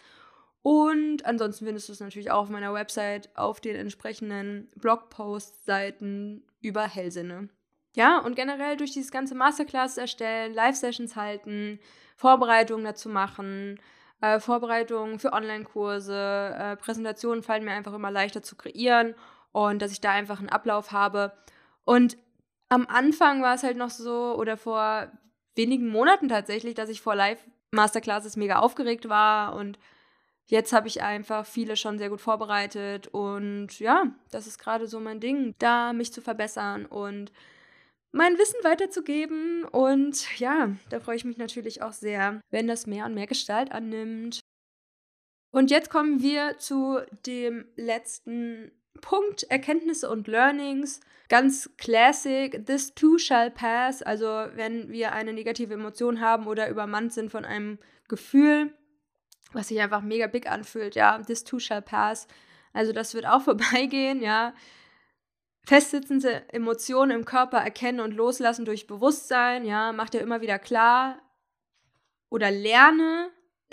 Und 0.62 1.26
ansonsten 1.26 1.66
findest 1.66 1.88
du 1.88 1.92
es 1.92 2.00
natürlich 2.00 2.30
auch 2.30 2.42
auf 2.42 2.50
meiner 2.50 2.72
Website 2.72 3.28
auf 3.36 3.60
den 3.60 3.76
entsprechenden 3.76 4.70
Blogpost-Seiten 4.76 6.44
über 6.60 6.86
Hellsinne. 6.86 7.48
Ja, 7.96 8.18
und 8.18 8.34
generell 8.34 8.76
durch 8.76 8.92
dieses 8.92 9.10
ganze 9.10 9.34
Masterclass 9.34 9.98
erstellen, 9.98 10.54
Live-Sessions 10.54 11.16
halten, 11.16 11.80
Vorbereitungen 12.16 12.84
dazu 12.84 13.08
machen, 13.08 13.78
äh, 14.20 14.40
Vorbereitungen 14.40 15.18
für 15.18 15.32
Online-Kurse, 15.32 16.54
äh, 16.58 16.76
Präsentationen 16.76 17.42
fallen 17.42 17.64
mir 17.64 17.72
einfach 17.72 17.92
immer 17.92 18.10
leichter 18.10 18.42
zu 18.42 18.56
kreieren 18.56 19.14
und 19.54 19.80
dass 19.80 19.92
ich 19.92 20.00
da 20.00 20.10
einfach 20.10 20.40
einen 20.40 20.48
Ablauf 20.48 20.90
habe. 20.90 21.32
Und 21.84 22.18
am 22.68 22.86
Anfang 22.88 23.40
war 23.40 23.54
es 23.54 23.62
halt 23.62 23.76
noch 23.76 23.90
so, 23.90 24.34
oder 24.36 24.56
vor 24.56 25.12
wenigen 25.54 25.88
Monaten 25.88 26.28
tatsächlich, 26.28 26.74
dass 26.74 26.90
ich 26.90 27.00
vor 27.00 27.14
Live-Masterclasses 27.14 28.36
mega 28.36 28.58
aufgeregt 28.58 29.08
war 29.08 29.54
und 29.54 29.78
jetzt 30.46 30.72
habe 30.72 30.88
ich 30.88 31.02
einfach 31.02 31.46
viele 31.46 31.76
schon 31.76 31.98
sehr 31.98 32.10
gut 32.10 32.20
vorbereitet 32.20 33.06
und 33.06 33.78
ja, 33.78 34.06
das 34.32 34.48
ist 34.48 34.58
gerade 34.58 34.88
so 34.88 34.98
mein 34.98 35.20
Ding, 35.20 35.54
da 35.60 35.92
mich 35.92 36.12
zu 36.12 36.20
verbessern 36.20 36.84
und 36.84 37.30
mein 38.10 38.36
Wissen 38.36 38.58
weiterzugeben 38.64 39.64
und 39.66 40.40
ja, 40.40 40.70
da 40.90 40.98
freue 40.98 41.16
ich 41.16 41.24
mich 41.24 41.38
natürlich 41.38 41.80
auch 41.80 41.92
sehr, 41.92 42.40
wenn 42.50 42.66
das 42.66 42.88
mehr 42.88 43.06
und 43.06 43.14
mehr 43.14 43.28
Gestalt 43.28 43.70
annimmt. 43.70 44.40
Und 45.52 45.70
jetzt 45.70 45.90
kommen 45.90 46.20
wir 46.20 46.58
zu 46.58 46.98
dem 47.24 47.66
letzten 47.76 48.72
Punkt 49.00 49.44
Erkenntnisse 49.44 50.10
und 50.10 50.28
Learnings. 50.28 51.00
Ganz 51.28 51.70
classic, 51.78 52.66
this 52.66 52.94
too 52.94 53.18
shall 53.18 53.50
pass. 53.50 54.02
Also 54.02 54.26
wenn 54.54 54.90
wir 54.90 55.12
eine 55.12 55.32
negative 55.32 55.74
Emotion 55.74 56.20
haben 56.20 56.46
oder 56.46 56.68
übermannt 56.68 57.12
sind 57.12 57.30
von 57.30 57.44
einem 57.44 57.78
Gefühl, 58.08 58.74
was 59.52 59.68
sich 59.68 59.80
einfach 59.80 60.02
mega 60.02 60.26
big 60.26 60.50
anfühlt, 60.50 60.94
ja, 60.94 61.18
this 61.22 61.44
too 61.44 61.58
shall 61.58 61.82
pass. 61.82 62.26
Also 62.72 62.92
das 62.92 63.14
wird 63.14 63.26
auch 63.26 63.42
vorbeigehen, 63.44 64.20
ja. 64.20 64.54
Festsitzende 65.66 66.42
Emotionen 66.52 67.12
im 67.12 67.24
Körper 67.24 67.58
erkennen 67.58 68.00
und 68.00 68.12
loslassen 68.12 68.66
durch 68.66 68.86
Bewusstsein, 68.86 69.64
ja, 69.64 69.92
macht 69.92 70.12
dir 70.12 70.20
immer 70.20 70.42
wieder 70.42 70.58
klar 70.58 71.22
oder 72.28 72.50
lerne 72.50 73.30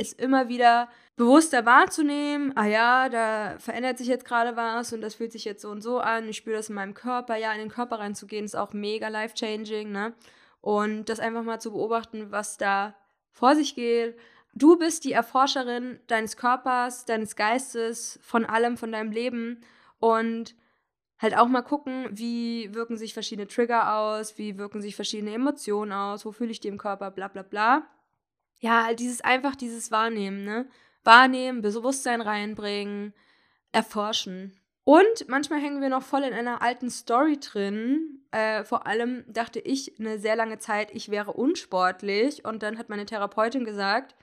es 0.08 0.14
immer 0.14 0.50
wieder 0.50 0.90
bewusster 1.16 1.66
wahrzunehmen, 1.66 2.52
ah 2.56 2.66
ja, 2.66 3.10
da 3.10 3.58
verändert 3.60 3.98
sich 3.98 4.08
jetzt 4.08 4.26
gerade 4.26 4.56
was 4.56 4.94
und 4.94 5.02
das 5.02 5.16
fühlt 5.16 5.32
sich 5.32 5.46
jetzt 5.46 5.62
so 5.62 5.70
und 5.70 5.82
so 5.82 6.00
an, 6.00 6.28
ich 6.28 6.38
spüre 6.38 6.58
das 6.58 6.70
in 6.70 6.76
meinem 6.76 6.94
Körper, 6.94 7.36
ja, 7.36 7.52
in 7.54 7.60
den 7.60 7.70
Körper 7.70 8.00
reinzugehen, 8.00 8.46
ist 8.46 8.56
auch 8.56 8.74
mega 8.74 9.08
life-changing, 9.08 9.92
ne? 9.92 10.14
Und 10.62 11.06
das 11.10 11.20
einfach 11.20 11.44
mal 11.44 11.60
zu 11.60 11.72
beobachten, 11.72 12.32
was 12.32 12.58
da 12.58 12.96
vor 13.32 13.56
sich 13.56 13.76
geht. 13.76 14.18
Du 14.54 14.78
bist 14.78 15.06
die 15.06 15.14
Erforscherin 15.14 16.00
deines 16.08 16.38
Körpers, 16.38 17.06
deines 17.06 17.36
Geistes, 17.36 18.20
von 18.22 18.46
allem, 18.46 18.78
von 18.78 18.92
deinem 18.92 19.12
Leben 19.12 19.62
und 20.00 20.56
halt 21.20 21.38
auch 21.38 21.48
mal 21.48 21.62
gucken, 21.62 22.08
wie 22.12 22.74
wirken 22.74 22.98
sich 22.98 23.14
verschiedene 23.14 23.48
Trigger 23.48 23.96
aus, 23.96 24.38
wie 24.38 24.58
wirken 24.58 24.82
sich 24.82 24.96
verschiedene 24.96 25.34
Emotionen 25.34 25.92
aus, 25.92 26.26
wo 26.26 26.32
fühle 26.32 26.52
ich 26.52 26.60
die 26.60 26.68
im 26.68 26.78
Körper, 26.78 27.12
bla 27.12 27.28
bla 27.28 27.44
bla. 27.44 27.88
Ja, 28.62 28.86
halt 28.86 29.00
dieses 29.00 29.22
einfach 29.22 29.56
dieses 29.56 29.92
Wahrnehmen, 29.92 30.44
ne? 30.46 30.68
wahrnehmen, 31.04 31.62
Bewusstsein 31.62 32.22
reinbringen, 32.22 33.14
erforschen. 33.72 34.58
Und 34.84 35.28
manchmal 35.28 35.60
hängen 35.60 35.82
wir 35.82 35.90
noch 35.90 36.04
voll 36.04 36.24
in 36.24 36.34
einer 36.34 36.62
alten 36.62 36.90
Story 36.90 37.40
drin. 37.40 38.24
Äh, 38.32 38.64
vor 38.64 38.88
allem 38.88 39.24
dachte 39.28 39.60
ich 39.60 40.00
eine 40.00 40.20
sehr 40.20 40.36
lange 40.36 40.60
Zeit, 40.60 40.92
ich 40.94 41.10
wäre 41.10 41.34
unsportlich. 41.34 42.46
Und 42.46 42.64
dann 42.64 42.78
hat 42.78 42.90
meine 42.90 43.06
Therapeutin 43.06 43.66
gesagt, 43.66 44.16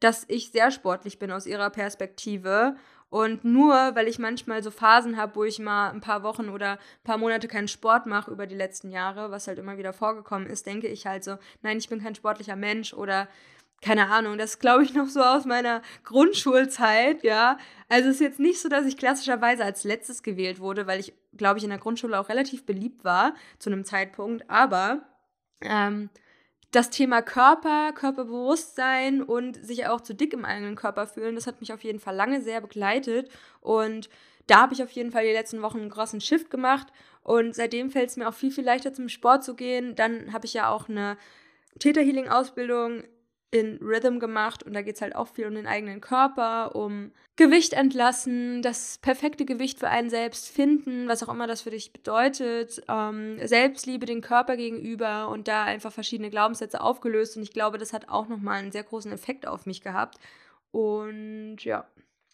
dass 0.00 0.24
ich 0.28 0.50
sehr 0.50 0.70
sportlich 0.70 1.18
bin 1.18 1.30
aus 1.30 1.46
ihrer 1.46 1.70
Perspektive. 1.70 2.76
Und 3.10 3.44
nur 3.44 3.74
weil 3.74 4.06
ich 4.06 4.20
manchmal 4.20 4.62
so 4.62 4.70
Phasen 4.70 5.16
habe, 5.16 5.34
wo 5.34 5.44
ich 5.44 5.58
mal 5.58 5.90
ein 5.90 6.00
paar 6.00 6.22
Wochen 6.22 6.48
oder 6.48 6.72
ein 6.72 7.04
paar 7.04 7.18
Monate 7.18 7.48
keinen 7.48 7.68
Sport 7.68 8.06
mache 8.06 8.30
über 8.30 8.46
die 8.46 8.54
letzten 8.54 8.90
Jahre, 8.90 9.32
was 9.32 9.48
halt 9.48 9.58
immer 9.58 9.76
wieder 9.76 9.92
vorgekommen 9.92 10.46
ist, 10.46 10.66
denke 10.66 10.86
ich 10.86 11.06
halt 11.06 11.24
so, 11.24 11.36
nein, 11.62 11.78
ich 11.78 11.88
bin 11.88 12.02
kein 12.02 12.14
sportlicher 12.14 12.56
Mensch 12.56 12.94
oder 12.94 13.28
keine 13.82 14.08
Ahnung, 14.10 14.38
das 14.38 14.58
glaube 14.58 14.84
ich 14.84 14.94
noch 14.94 15.08
so 15.08 15.22
aus 15.22 15.44
meiner 15.44 15.82
Grundschulzeit, 16.04 17.24
ja. 17.24 17.58
Also 17.88 18.10
es 18.10 18.16
ist 18.16 18.20
jetzt 18.20 18.40
nicht 18.40 18.60
so, 18.60 18.68
dass 18.68 18.86
ich 18.86 18.96
klassischerweise 18.96 19.64
als 19.64 19.84
letztes 19.84 20.22
gewählt 20.22 20.60
wurde, 20.60 20.86
weil 20.86 21.00
ich, 21.00 21.14
glaube 21.36 21.58
ich, 21.58 21.64
in 21.64 21.70
der 21.70 21.78
Grundschule 21.78 22.18
auch 22.20 22.28
relativ 22.28 22.66
beliebt 22.66 23.04
war 23.04 23.34
zu 23.58 23.70
einem 23.70 23.84
Zeitpunkt. 23.84 24.48
Aber 24.50 25.00
ähm, 25.62 26.10
das 26.70 26.90
Thema 26.90 27.20
Körper, 27.22 27.92
Körperbewusstsein 27.92 29.22
und 29.22 29.56
sich 29.64 29.86
auch 29.86 30.00
zu 30.00 30.14
dick 30.14 30.32
im 30.32 30.44
eigenen 30.44 30.76
Körper 30.76 31.06
fühlen, 31.06 31.34
das 31.34 31.46
hat 31.46 31.60
mich 31.60 31.72
auf 31.72 31.82
jeden 31.82 31.98
Fall 31.98 32.14
lange 32.14 32.42
sehr 32.42 32.60
begleitet. 32.60 33.30
Und 33.60 34.08
da 34.46 34.62
habe 34.62 34.74
ich 34.74 34.82
auf 34.82 34.90
jeden 34.90 35.10
Fall 35.10 35.24
die 35.24 35.32
letzten 35.32 35.62
Wochen 35.62 35.80
einen 35.80 35.90
großen 35.90 36.20
Shift 36.20 36.50
gemacht. 36.50 36.88
Und 37.22 37.54
seitdem 37.54 37.90
fällt 37.90 38.10
es 38.10 38.16
mir 38.16 38.28
auch 38.28 38.34
viel, 38.34 38.52
viel 38.52 38.64
leichter 38.64 38.94
zum 38.94 39.08
Sport 39.08 39.44
zu 39.44 39.54
gehen. 39.54 39.94
Dann 39.96 40.32
habe 40.32 40.46
ich 40.46 40.54
ja 40.54 40.70
auch 40.70 40.88
eine 40.88 41.16
Theta 41.78 42.00
Healing 42.00 42.28
Ausbildung 42.28 43.02
in 43.52 43.78
Rhythm 43.82 44.18
gemacht 44.20 44.62
und 44.62 44.74
da 44.74 44.82
geht 44.82 44.94
es 44.96 45.02
halt 45.02 45.16
auch 45.16 45.28
viel 45.28 45.46
um 45.46 45.54
den 45.54 45.66
eigenen 45.66 46.00
Körper, 46.00 46.76
um 46.76 47.10
Gewicht 47.36 47.72
entlassen, 47.72 48.62
das 48.62 48.98
perfekte 48.98 49.44
Gewicht 49.44 49.80
für 49.80 49.88
einen 49.88 50.10
selbst 50.10 50.48
finden, 50.50 51.08
was 51.08 51.22
auch 51.22 51.32
immer 51.32 51.48
das 51.48 51.62
für 51.62 51.70
dich 51.70 51.92
bedeutet, 51.92 52.82
ähm, 52.88 53.38
Selbstliebe 53.44 54.06
den 54.06 54.20
Körper 54.20 54.56
gegenüber 54.56 55.28
und 55.28 55.48
da 55.48 55.64
einfach 55.64 55.92
verschiedene 55.92 56.30
Glaubenssätze 56.30 56.80
aufgelöst 56.80 57.36
und 57.36 57.42
ich 57.42 57.52
glaube, 57.52 57.78
das 57.78 57.92
hat 57.92 58.08
auch 58.08 58.28
nochmal 58.28 58.58
einen 58.60 58.72
sehr 58.72 58.84
großen 58.84 59.10
Effekt 59.12 59.46
auf 59.46 59.66
mich 59.66 59.80
gehabt 59.82 60.18
Und 60.72 61.58
ja. 61.64 61.86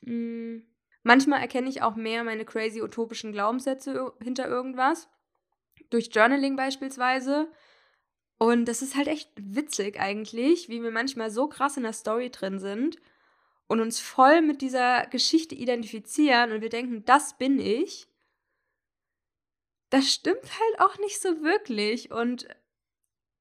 Mh. 0.02 0.12
Mm, 0.58 0.62
manchmal 1.02 1.40
erkenne 1.40 1.68
ich 1.68 1.82
auch 1.82 1.96
mehr 1.96 2.24
meine 2.24 2.44
crazy 2.44 2.82
utopischen 2.82 3.32
Glaubenssätze 3.32 4.12
hinter 4.22 4.48
irgendwas. 4.48 5.08
Durch 5.90 6.10
Journaling 6.12 6.56
beispielsweise. 6.56 7.48
Und 8.38 8.66
das 8.66 8.82
ist 8.82 8.96
halt 8.96 9.08
echt 9.08 9.30
witzig 9.36 9.98
eigentlich, 9.98 10.68
wie 10.68 10.82
wir 10.82 10.90
manchmal 10.90 11.30
so 11.30 11.48
krass 11.48 11.76
in 11.76 11.84
der 11.84 11.94
Story 11.94 12.30
drin 12.30 12.58
sind 12.58 12.98
und 13.66 13.80
uns 13.80 13.98
voll 13.98 14.42
mit 14.42 14.60
dieser 14.60 15.06
Geschichte 15.06 15.54
identifizieren 15.54 16.52
und 16.52 16.60
wir 16.60 16.68
denken, 16.68 17.04
das 17.04 17.36
bin 17.38 17.58
ich. 17.58 18.08
Das 19.90 20.12
stimmt 20.12 20.42
halt 20.42 20.80
auch 20.80 20.98
nicht 20.98 21.20
so 21.20 21.42
wirklich. 21.42 22.10
Und 22.10 22.46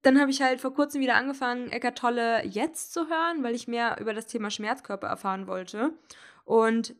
dann 0.03 0.19
habe 0.19 0.31
ich 0.31 0.41
halt 0.41 0.61
vor 0.61 0.73
kurzem 0.73 1.01
wieder 1.01 1.15
angefangen, 1.15 1.71
Eckart 1.71 1.97
Tolle 1.97 2.45
jetzt 2.45 2.93
zu 2.93 3.09
hören, 3.09 3.43
weil 3.43 3.55
ich 3.55 3.67
mehr 3.67 3.97
über 3.99 4.13
das 4.13 4.27
Thema 4.27 4.49
Schmerzkörper 4.49 5.07
erfahren 5.07 5.47
wollte. 5.47 5.97
Und 6.45 6.95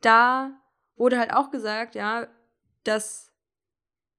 da 0.00 0.60
wurde 0.96 1.18
halt 1.18 1.32
auch 1.32 1.50
gesagt, 1.50 1.94
ja, 1.94 2.28
dass 2.84 3.32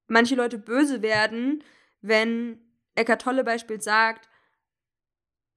manche 0.07 0.35
Leute 0.35 0.57
böse 0.57 1.01
werden, 1.01 1.63
wenn 2.01 2.68
Eckart 2.99 3.21
Tolle 3.21 3.43
beispielsweise 3.43 3.83
sagt, 3.83 4.29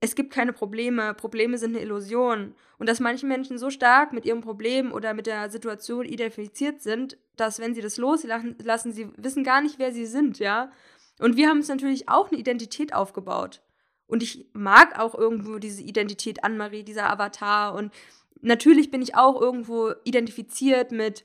es 0.01 0.17
gibt 0.17 0.33
keine 0.33 0.53
Probleme, 0.53 1.15
Probleme 1.15 1.59
sind 1.59 1.77
eine 1.77 1.85
Illusion. 1.85 2.57
Und 2.79 2.89
dass 2.89 2.99
manche 2.99 3.25
Menschen 3.25 3.57
so 3.57 3.71
stark 3.71 4.13
mit 4.13 4.25
ihrem 4.25 4.41
Problem 4.41 4.93
oder 4.93 5.15
mit 5.15 5.29
der 5.29 5.49
Situation 5.49 6.05
identifiziert 6.05 6.83
sind, 6.83 7.17
dass 7.37 7.61
wenn 7.61 7.75
sie 7.75 7.83
das 7.83 7.99
loslassen, 7.99 8.93
sie 8.93 9.13
wissen 9.17 9.45
gar 9.45 9.61
nicht, 9.61 9.79
wer 9.79 9.93
sie 9.93 10.07
sind, 10.07 10.41
ja. 10.41 10.73
Und 11.21 11.37
wir 11.37 11.49
haben 11.49 11.59
uns 11.59 11.69
natürlich 11.69 12.09
auch 12.09 12.31
eine 12.31 12.41
Identität 12.41 12.95
aufgebaut. 12.95 13.63
Und 14.09 14.25
ich 14.25 14.51
mag 14.55 14.99
auch 14.99 15.15
irgendwo 15.15 15.59
diese 15.59 15.83
Identität 15.83 16.43
Anne-Marie, 16.43 16.83
dieser 16.83 17.09
Avatar. 17.09 17.75
Und 17.75 17.93
natürlich 18.41 18.91
bin 18.91 19.03
ich 19.03 19.15
auch 19.15 19.41
irgendwo 19.41 19.93
identifiziert 20.03 20.91
mit 20.91 21.23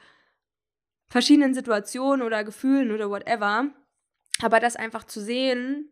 verschiedenen 1.09 1.55
Situationen 1.55 2.23
oder 2.23 2.43
Gefühlen 2.43 2.91
oder 2.91 3.09
whatever. 3.09 3.71
Aber 4.43 4.59
das 4.59 4.75
einfach 4.75 5.03
zu 5.03 5.19
sehen, 5.19 5.91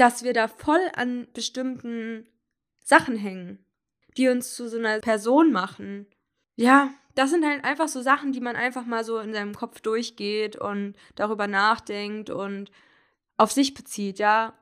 dass 0.00 0.24
wir 0.24 0.32
da 0.32 0.48
voll 0.48 0.80
an 0.94 1.28
bestimmten 1.34 2.26
Sachen 2.82 3.16
hängen, 3.16 3.62
die 4.16 4.28
uns 4.28 4.54
zu 4.54 4.66
so 4.66 4.78
einer 4.78 4.98
Person 5.00 5.52
machen. 5.52 6.06
Ja, 6.56 6.90
das 7.14 7.28
sind 7.28 7.44
halt 7.44 7.64
einfach 7.64 7.86
so 7.86 8.00
Sachen, 8.00 8.32
die 8.32 8.40
man 8.40 8.56
einfach 8.56 8.86
mal 8.86 9.04
so 9.04 9.18
in 9.18 9.34
seinem 9.34 9.54
Kopf 9.54 9.80
durchgeht 9.80 10.56
und 10.56 10.94
darüber 11.16 11.46
nachdenkt 11.46 12.30
und 12.30 12.70
auf 13.36 13.52
sich 13.52 13.74
bezieht, 13.74 14.18
ja. 14.18 14.54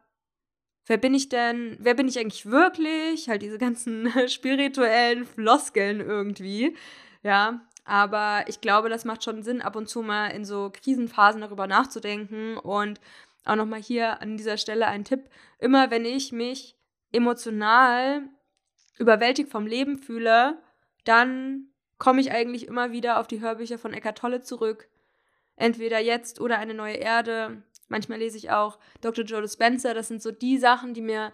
Wer 0.87 0.96
bin 0.96 1.14
ich 1.14 1.29
denn? 1.29 1.77
Wer 1.79 1.94
bin 1.94 2.09
ich 2.09 2.18
eigentlich 2.18 2.46
wirklich? 2.46 3.29
Halt 3.29 3.42
diese 3.42 3.59
ganzen 3.59 4.11
spirituellen 4.29 5.24
Floskeln 5.24 6.01
irgendwie, 6.01 6.77
ja. 7.22 7.61
Aber 7.85 8.44
ich 8.48 8.61
glaube, 8.61 8.88
das 8.88 9.05
macht 9.05 9.22
schon 9.22 9.44
Sinn, 9.44 9.62
ab 9.62 9.77
und 9.77 9.88
zu 9.88 10.03
mal 10.03 10.29
in 10.29 10.44
so 10.44 10.70
Krisenphasen 10.72 11.42
darüber 11.42 11.68
nachzudenken 11.68 12.59
und 12.59 13.01
auch 13.48 13.56
nochmal 13.56 13.82
hier 13.82 14.20
an 14.20 14.37
dieser 14.37 14.56
Stelle 14.56 14.87
ein 14.87 15.04
Tipp. 15.04 15.28
Immer 15.58 15.90
wenn 15.90 16.04
ich 16.04 16.32
mich 16.32 16.76
emotional 17.12 18.22
überwältigt 18.98 19.50
vom 19.50 19.66
Leben 19.66 19.98
fühle, 19.98 20.58
dann 21.04 21.68
komme 21.98 22.20
ich 22.20 22.30
eigentlich 22.30 22.66
immer 22.66 22.92
wieder 22.92 23.18
auf 23.18 23.26
die 23.26 23.40
Hörbücher 23.40 23.78
von 23.78 23.92
Eckart 23.92 24.18
Tolle 24.18 24.40
zurück. 24.40 24.88
Entweder 25.56 25.98
jetzt 25.98 26.40
oder 26.40 26.58
eine 26.58 26.74
neue 26.74 26.96
Erde. 26.96 27.62
Manchmal 27.88 28.18
lese 28.18 28.37
ich 28.37 28.50
auch 28.50 28.78
Dr. 29.00 29.24
Joe 29.24 29.42
Dispenza. 29.42 29.94
Das 29.94 30.08
sind 30.08 30.22
so 30.22 30.30
die 30.30 30.58
Sachen, 30.58 30.94
die 30.94 31.00
mir 31.00 31.32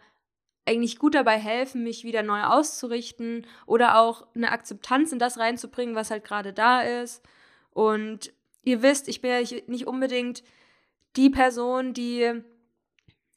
eigentlich 0.66 0.98
gut 0.98 1.14
dabei 1.14 1.38
helfen, 1.38 1.82
mich 1.82 2.04
wieder 2.04 2.22
neu 2.22 2.42
auszurichten 2.42 3.46
oder 3.66 3.98
auch 3.98 4.26
eine 4.34 4.50
Akzeptanz 4.50 5.12
in 5.12 5.18
das 5.18 5.38
reinzubringen, 5.38 5.94
was 5.94 6.10
halt 6.10 6.24
gerade 6.24 6.52
da 6.52 6.80
ist. 6.80 7.22
Und 7.70 8.32
ihr 8.62 8.82
wisst, 8.82 9.08
ich 9.08 9.20
bin 9.20 9.30
ja 9.30 9.40
nicht 9.66 9.86
unbedingt 9.86 10.42
die 11.16 11.30
Person, 11.30 11.94
die 11.94 12.42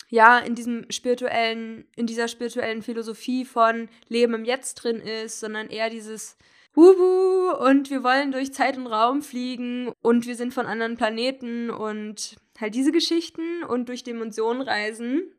ja 0.10 0.40
in 0.40 0.56
diesem 0.56 0.90
spirituellen, 0.90 1.86
in 1.96 2.08
dieser 2.08 2.28
spirituellen 2.28 2.82
Philosophie 2.82 3.46
von 3.46 3.90
Leben 4.08 4.34
im 4.34 4.46
Jetzt 4.46 4.76
drin 4.76 4.98
ist, 4.98 5.40
sondern 5.40 5.70
eher 5.70 5.90
dieses 5.90 6.38
Wuhu 6.74 7.52
und 7.66 7.90
wir 7.90 8.04
wollen 8.04 8.32
durch 8.32 8.54
Zeit 8.54 8.78
und 8.78 8.88
Raum 8.88 9.22
fliegen 9.22 9.92
und 10.02 10.28
wir 10.28 10.36
sind 10.36 10.54
von 10.54 10.68
anderen 10.68 10.96
Planeten 10.96 11.70
und 11.70 12.36
halt 12.60 12.76
diese 12.76 12.92
Geschichten 12.92 13.64
und 13.64 13.90
durch 13.90 14.04
Dimensionen 14.04 14.62
reisen. 14.62 15.34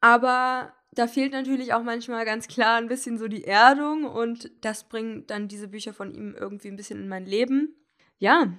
Aber 0.00 0.72
da 0.92 1.06
fehlt 1.06 1.32
natürlich 1.32 1.72
auch 1.72 1.82
manchmal 1.82 2.24
ganz 2.24 2.48
klar 2.48 2.78
ein 2.78 2.88
bisschen 2.88 3.18
so 3.18 3.28
die 3.28 3.44
Erdung 3.44 4.04
und 4.04 4.50
das 4.62 4.88
bringt 4.88 5.30
dann 5.30 5.46
diese 5.46 5.68
Bücher 5.68 5.92
von 5.92 6.12
ihm 6.12 6.34
irgendwie 6.34 6.68
ein 6.68 6.76
bisschen 6.76 7.00
in 7.00 7.08
mein 7.08 7.26
Leben. 7.26 7.76
Ja, 8.18 8.52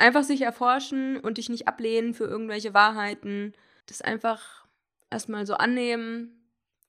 einfach 0.00 0.24
sich 0.24 0.40
erforschen 0.42 1.18
und 1.18 1.38
dich 1.38 1.48
nicht 1.48 1.68
ablehnen 1.68 2.14
für 2.14 2.24
irgendwelche 2.24 2.74
Wahrheiten. 2.74 3.54
Das 3.86 4.02
einfach 4.02 4.66
erstmal 5.10 5.46
so 5.46 5.54
annehmen 5.54 6.40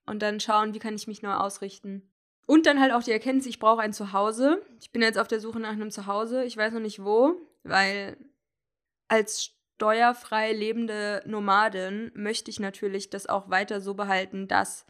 und 0.05 0.21
dann 0.21 0.39
schauen, 0.39 0.73
wie 0.73 0.79
kann 0.79 0.95
ich 0.95 1.07
mich 1.07 1.21
neu 1.21 1.33
ausrichten. 1.33 2.09
Und 2.47 2.65
dann 2.65 2.79
halt 2.81 2.91
auch 2.91 3.03
die 3.03 3.11
Erkenntnis, 3.11 3.45
ich 3.45 3.59
brauche 3.59 3.81
ein 3.81 3.93
Zuhause. 3.93 4.61
Ich 4.79 4.91
bin 4.91 5.01
jetzt 5.01 5.17
auf 5.17 5.27
der 5.27 5.39
Suche 5.39 5.59
nach 5.59 5.71
einem 5.71 5.91
Zuhause. 5.91 6.43
Ich 6.43 6.57
weiß 6.57 6.73
noch 6.73 6.79
nicht 6.81 7.03
wo, 7.03 7.35
weil 7.63 8.17
als 9.07 9.51
steuerfrei 9.75 10.53
lebende 10.53 11.23
Nomadin 11.25 12.11
möchte 12.13 12.51
ich 12.51 12.59
natürlich 12.59 13.09
das 13.09 13.27
auch 13.27 13.49
weiter 13.49 13.81
so 13.81 13.93
behalten, 13.93 14.47
dass 14.47 14.85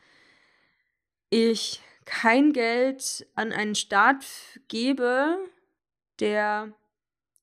ich 1.29 1.81
kein 2.05 2.51
Geld 2.51 3.25
an 3.35 3.51
einen 3.51 3.75
Staat 3.75 4.25
gebe, 4.67 5.37
der 6.19 6.73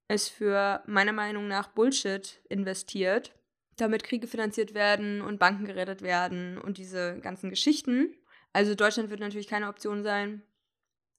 es 0.08 0.28
für 0.28 0.82
meiner 0.86 1.12
Meinung 1.12 1.48
nach 1.48 1.68
Bullshit 1.68 2.40
investiert, 2.48 3.34
damit 3.76 4.02
Kriege 4.02 4.26
finanziert 4.26 4.74
werden 4.74 5.20
und 5.20 5.38
Banken 5.38 5.66
gerettet 5.66 6.02
werden 6.02 6.58
und 6.58 6.78
diese 6.78 7.20
ganzen 7.20 7.50
Geschichten. 7.50 8.14
Also 8.52 8.74
Deutschland 8.74 9.10
wird 9.10 9.20
natürlich 9.20 9.46
keine 9.46 9.68
Option 9.68 10.02
sein, 10.02 10.42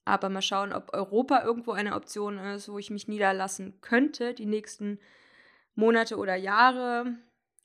aber 0.06 0.30
mal 0.30 0.42
schauen, 0.42 0.74
ob 0.74 0.94
Europa 0.94 1.44
irgendwo 1.44 1.72
eine 1.72 1.96
Option 1.96 2.40
ist, 2.40 2.68
wo 2.68 2.80
ich 2.80 2.90
mich 2.90 3.08
niederlassen 3.08 3.80
könnte, 3.82 4.34
die 4.34 4.48
nächsten 4.48 5.00
Monate 5.76 6.18
oder 6.18 6.36
Jahre. 6.36 7.16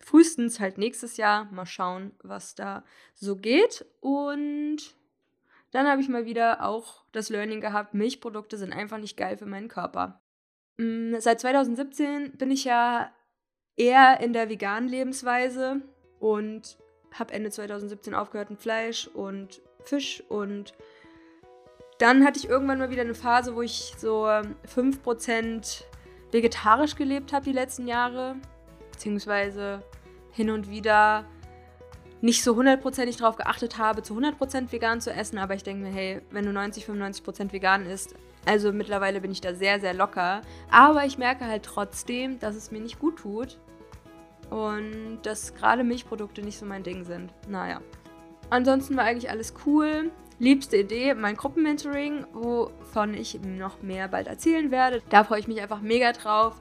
Frühestens 0.01 0.61
halt 0.61 0.77
nächstes 0.77 1.17
Jahr. 1.17 1.47
Mal 1.47 1.65
schauen, 1.65 2.13
was 2.23 2.55
da 2.55 2.85
so 3.15 3.37
geht. 3.37 3.87
Und 4.01 4.95
dann 5.71 5.89
habe 5.89 6.03
ich 6.03 6.09
mal 6.09 6.27
wieder 6.27 6.63
auch 6.63 7.05
das 7.13 7.31
Learning 7.31 7.61
gehabt, 7.61 7.95
Milchprodukte 7.95 8.59
sind 8.59 8.73
einfach 8.73 8.99
nicht 8.99 9.17
geil 9.17 9.39
für 9.39 9.47
meinen 9.47 9.69
Körper. 9.69 10.21
Mm, 10.77 11.17
seit 11.19 11.41
2017 11.41 12.33
bin 12.33 12.51
ich 12.51 12.65
ja 12.65 13.11
eher 13.77 14.21
in 14.21 14.33
der 14.33 14.49
veganen 14.49 14.89
Lebensweise 14.89 15.83
und 16.19 16.79
habe 17.13 17.33
Ende 17.33 17.51
2017 17.51 18.15
aufgehört 18.15 18.51
mit 18.51 18.61
Fleisch 18.61 19.09
und 19.09 19.63
Fisch 19.85 20.23
und 20.29 20.75
dann 21.99 22.25
hatte 22.25 22.39
ich 22.39 22.49
irgendwann 22.49 22.79
mal 22.79 22.91
wieder 22.91 23.03
eine 23.03 23.15
Phase, 23.15 23.55
wo 23.55 23.63
ich 23.63 23.95
so 23.99 24.25
5% 24.27 25.85
vegetarisch 26.33 26.97
gelebt 26.97 27.33
habe 27.33 27.45
die 27.45 27.53
letzten 27.53 27.87
Jahre, 27.87 28.37
beziehungsweise 28.91 29.83
hin 30.33 30.51
und 30.51 30.69
wieder 30.69 31.25
nicht 32.21 32.43
so 32.43 32.57
hundertprozentig 32.57 33.19
darauf 33.19 33.37
geachtet 33.37 33.79
habe, 33.79 34.03
zu 34.03 34.15
100% 34.15 34.73
vegan 34.73 35.01
zu 35.01 35.13
essen, 35.13 35.39
aber 35.39 35.55
ich 35.55 35.63
denke 35.63 35.85
mir, 35.85 35.93
hey, 35.93 36.23
wenn 36.31 36.47
du 36.47 36.53
90, 36.53 36.87
95% 36.87 37.53
vegan 37.53 37.87
isst, 37.87 38.15
also 38.47 38.73
mittlerweile 38.73 39.21
bin 39.21 39.31
ich 39.31 39.41
da 39.41 39.55
sehr, 39.55 39.81
sehr 39.81 39.95
locker. 39.95 40.43
Aber 40.71 41.05
ich 41.05 41.19
merke 41.19 41.47
halt 41.47 41.65
trotzdem, 41.65 42.39
dass 42.39 42.57
es 42.57 42.71
mir 42.71 42.81
nicht 42.81 42.99
gut 42.99 43.19
tut. 43.19 43.59
Und 44.51 45.21
dass 45.23 45.55
gerade 45.55 45.85
Milchprodukte 45.85 46.43
nicht 46.43 46.59
so 46.59 46.67
mein 46.67 46.83
Ding 46.83 47.05
sind. 47.05 47.33
Naja. 47.49 47.81
Ansonsten 48.51 48.97
war 48.97 49.05
eigentlich 49.05 49.31
alles 49.31 49.55
cool. 49.67 50.11
Liebste 50.39 50.77
Idee, 50.77 51.15
mein 51.15 51.37
Gruppenmentoring, 51.37 52.27
wovon 52.33 53.15
ich 53.15 53.41
noch 53.41 53.83
mehr 53.83 54.09
bald 54.09 54.27
erzählen 54.27 54.71
werde. 54.71 55.03
Da 55.09 55.25
freue 55.25 55.41
ich 55.41 55.49
mich 55.49 55.61
einfach 55.63 55.81
mega 55.81 56.13
drauf. 56.13 56.61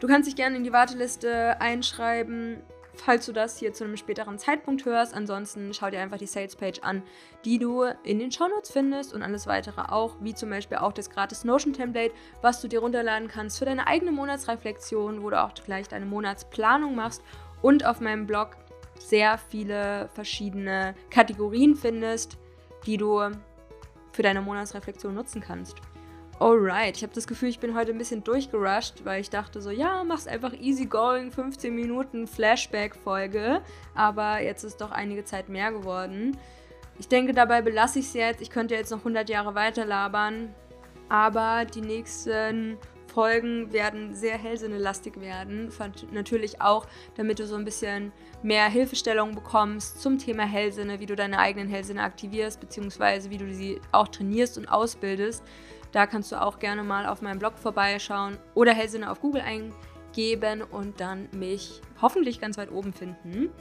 Du 0.00 0.06
kannst 0.06 0.28
dich 0.28 0.36
gerne 0.36 0.56
in 0.56 0.64
die 0.64 0.72
Warteliste 0.72 1.60
einschreiben 1.60 2.62
falls 2.96 3.26
du 3.26 3.32
das 3.32 3.58
hier 3.58 3.72
zu 3.72 3.84
einem 3.84 3.96
späteren 3.96 4.38
Zeitpunkt 4.38 4.84
hörst. 4.84 5.14
Ansonsten 5.14 5.72
schau 5.74 5.90
dir 5.90 6.00
einfach 6.00 6.18
die 6.18 6.26
Sales-Page 6.26 6.80
an, 6.82 7.02
die 7.44 7.58
du 7.58 7.84
in 8.02 8.18
den 8.18 8.30
Shownotes 8.30 8.70
findest 8.70 9.14
und 9.14 9.22
alles 9.22 9.46
weitere 9.46 9.80
auch, 9.82 10.16
wie 10.20 10.34
zum 10.34 10.50
Beispiel 10.50 10.78
auch 10.78 10.92
das 10.92 11.10
gratis 11.10 11.44
Notion-Template, 11.44 12.14
was 12.42 12.60
du 12.60 12.68
dir 12.68 12.80
runterladen 12.80 13.28
kannst 13.28 13.58
für 13.58 13.64
deine 13.64 13.86
eigene 13.86 14.12
Monatsreflexion, 14.12 15.22
wo 15.22 15.30
du 15.30 15.42
auch 15.42 15.54
gleich 15.54 15.88
deine 15.88 16.06
Monatsplanung 16.06 16.94
machst 16.94 17.22
und 17.62 17.84
auf 17.84 18.00
meinem 18.00 18.26
Blog 18.26 18.56
sehr 18.98 19.38
viele 19.38 20.08
verschiedene 20.14 20.94
Kategorien 21.10 21.74
findest, 21.74 22.38
die 22.86 22.96
du 22.96 23.20
für 24.12 24.22
deine 24.22 24.40
Monatsreflexion 24.40 25.14
nutzen 25.14 25.40
kannst. 25.40 25.76
Alright, 26.40 26.96
ich 26.96 27.04
habe 27.04 27.14
das 27.14 27.28
Gefühl, 27.28 27.48
ich 27.48 27.60
bin 27.60 27.76
heute 27.76 27.92
ein 27.92 27.98
bisschen 27.98 28.24
durchgerusht, 28.24 29.04
weil 29.04 29.20
ich 29.20 29.30
dachte 29.30 29.62
so, 29.62 29.70
ja, 29.70 30.02
mach's 30.02 30.26
einfach 30.26 30.52
easy 30.52 30.86
going, 30.86 31.30
15 31.30 31.72
Minuten 31.72 32.26
Flashback-Folge. 32.26 33.60
Aber 33.94 34.42
jetzt 34.42 34.64
ist 34.64 34.80
doch 34.80 34.90
einige 34.90 35.24
Zeit 35.24 35.48
mehr 35.48 35.70
geworden. 35.70 36.36
ich 36.98 37.06
denke, 37.06 37.34
dabei 37.34 37.62
belasse 37.62 38.00
ich 38.00 38.06
es 38.06 38.14
jetzt. 38.14 38.42
Ich 38.42 38.50
könnte 38.50 38.74
jetzt 38.74 38.90
noch 38.90 38.98
100 38.98 39.28
Jahre 39.28 39.54
weiter 39.54 39.84
labern. 39.84 40.52
Aber 41.08 41.64
die 41.66 41.82
nächsten 41.82 42.78
Folgen 43.06 43.72
werden 43.72 44.12
sehr 44.12 44.36
hellsinnelastig 44.36 45.20
werden. 45.20 45.70
Natürlich 46.10 46.60
auch, 46.60 46.86
damit 47.16 47.38
du 47.38 47.46
so 47.46 47.54
ein 47.54 47.64
bisschen 47.64 48.10
mehr 48.42 48.68
Hilfestellung 48.68 49.36
bekommst 49.36 50.02
zum 50.02 50.18
Thema 50.18 50.42
Hellsinne, 50.42 50.98
wie 50.98 51.06
du 51.06 51.14
deine 51.14 51.38
eigenen 51.38 51.68
Hellsinne 51.68 52.02
aktivierst, 52.02 52.58
beziehungsweise 52.58 53.30
wie 53.30 53.38
du 53.38 53.54
sie 53.54 53.80
auch 53.92 54.08
trainierst 54.08 54.58
und 54.58 54.66
ausbildest. 54.66 55.44
Da 55.94 56.08
kannst 56.08 56.32
du 56.32 56.42
auch 56.42 56.58
gerne 56.58 56.82
mal 56.82 57.06
auf 57.06 57.22
meinem 57.22 57.38
Blog 57.38 57.56
vorbeischauen 57.56 58.36
oder 58.54 58.74
Hellsinne 58.74 59.08
auf 59.08 59.20
Google 59.20 59.42
eingeben 59.42 60.62
und 60.62 61.00
dann 61.00 61.28
mich 61.30 61.80
hoffentlich 62.02 62.40
ganz 62.40 62.58
weit 62.58 62.72
oben 62.72 62.92
finden 62.92 63.52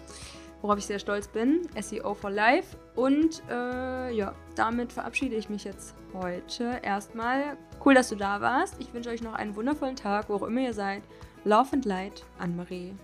worauf 0.64 0.78
ich 0.78 0.86
sehr 0.86 0.98
stolz 0.98 1.28
bin. 1.28 1.68
SEO 1.80 2.16
for 2.16 2.32
Life. 2.32 2.78
Und 2.96 3.44
äh, 3.50 4.12
ja, 4.16 4.34
damit 4.56 4.94
verabschiede 4.94 5.36
ich 5.36 5.50
mich 5.50 5.66
jetzt 5.66 5.94
heute 6.14 6.80
erstmal. 6.82 7.58
Cool, 7.86 7.94
dass 7.94 8.10
du 8.10 8.16
da 8.16 8.40
warst. 8.42 8.76
Ich 8.80 8.94
wünsche 8.94 9.10
euch 9.10 9.22
noch 9.22 9.34
einen 9.34 9.56
wundervollen 9.56 9.98
Tag, 9.98 10.30
wo 10.30 10.36
auch 10.36 10.44
immer 10.44 10.62
ihr 10.62 10.74
seid. 10.74 11.04
Love 11.44 11.74
and 11.74 11.84
Light, 11.86 12.24
Anne-Marie. 12.40 12.96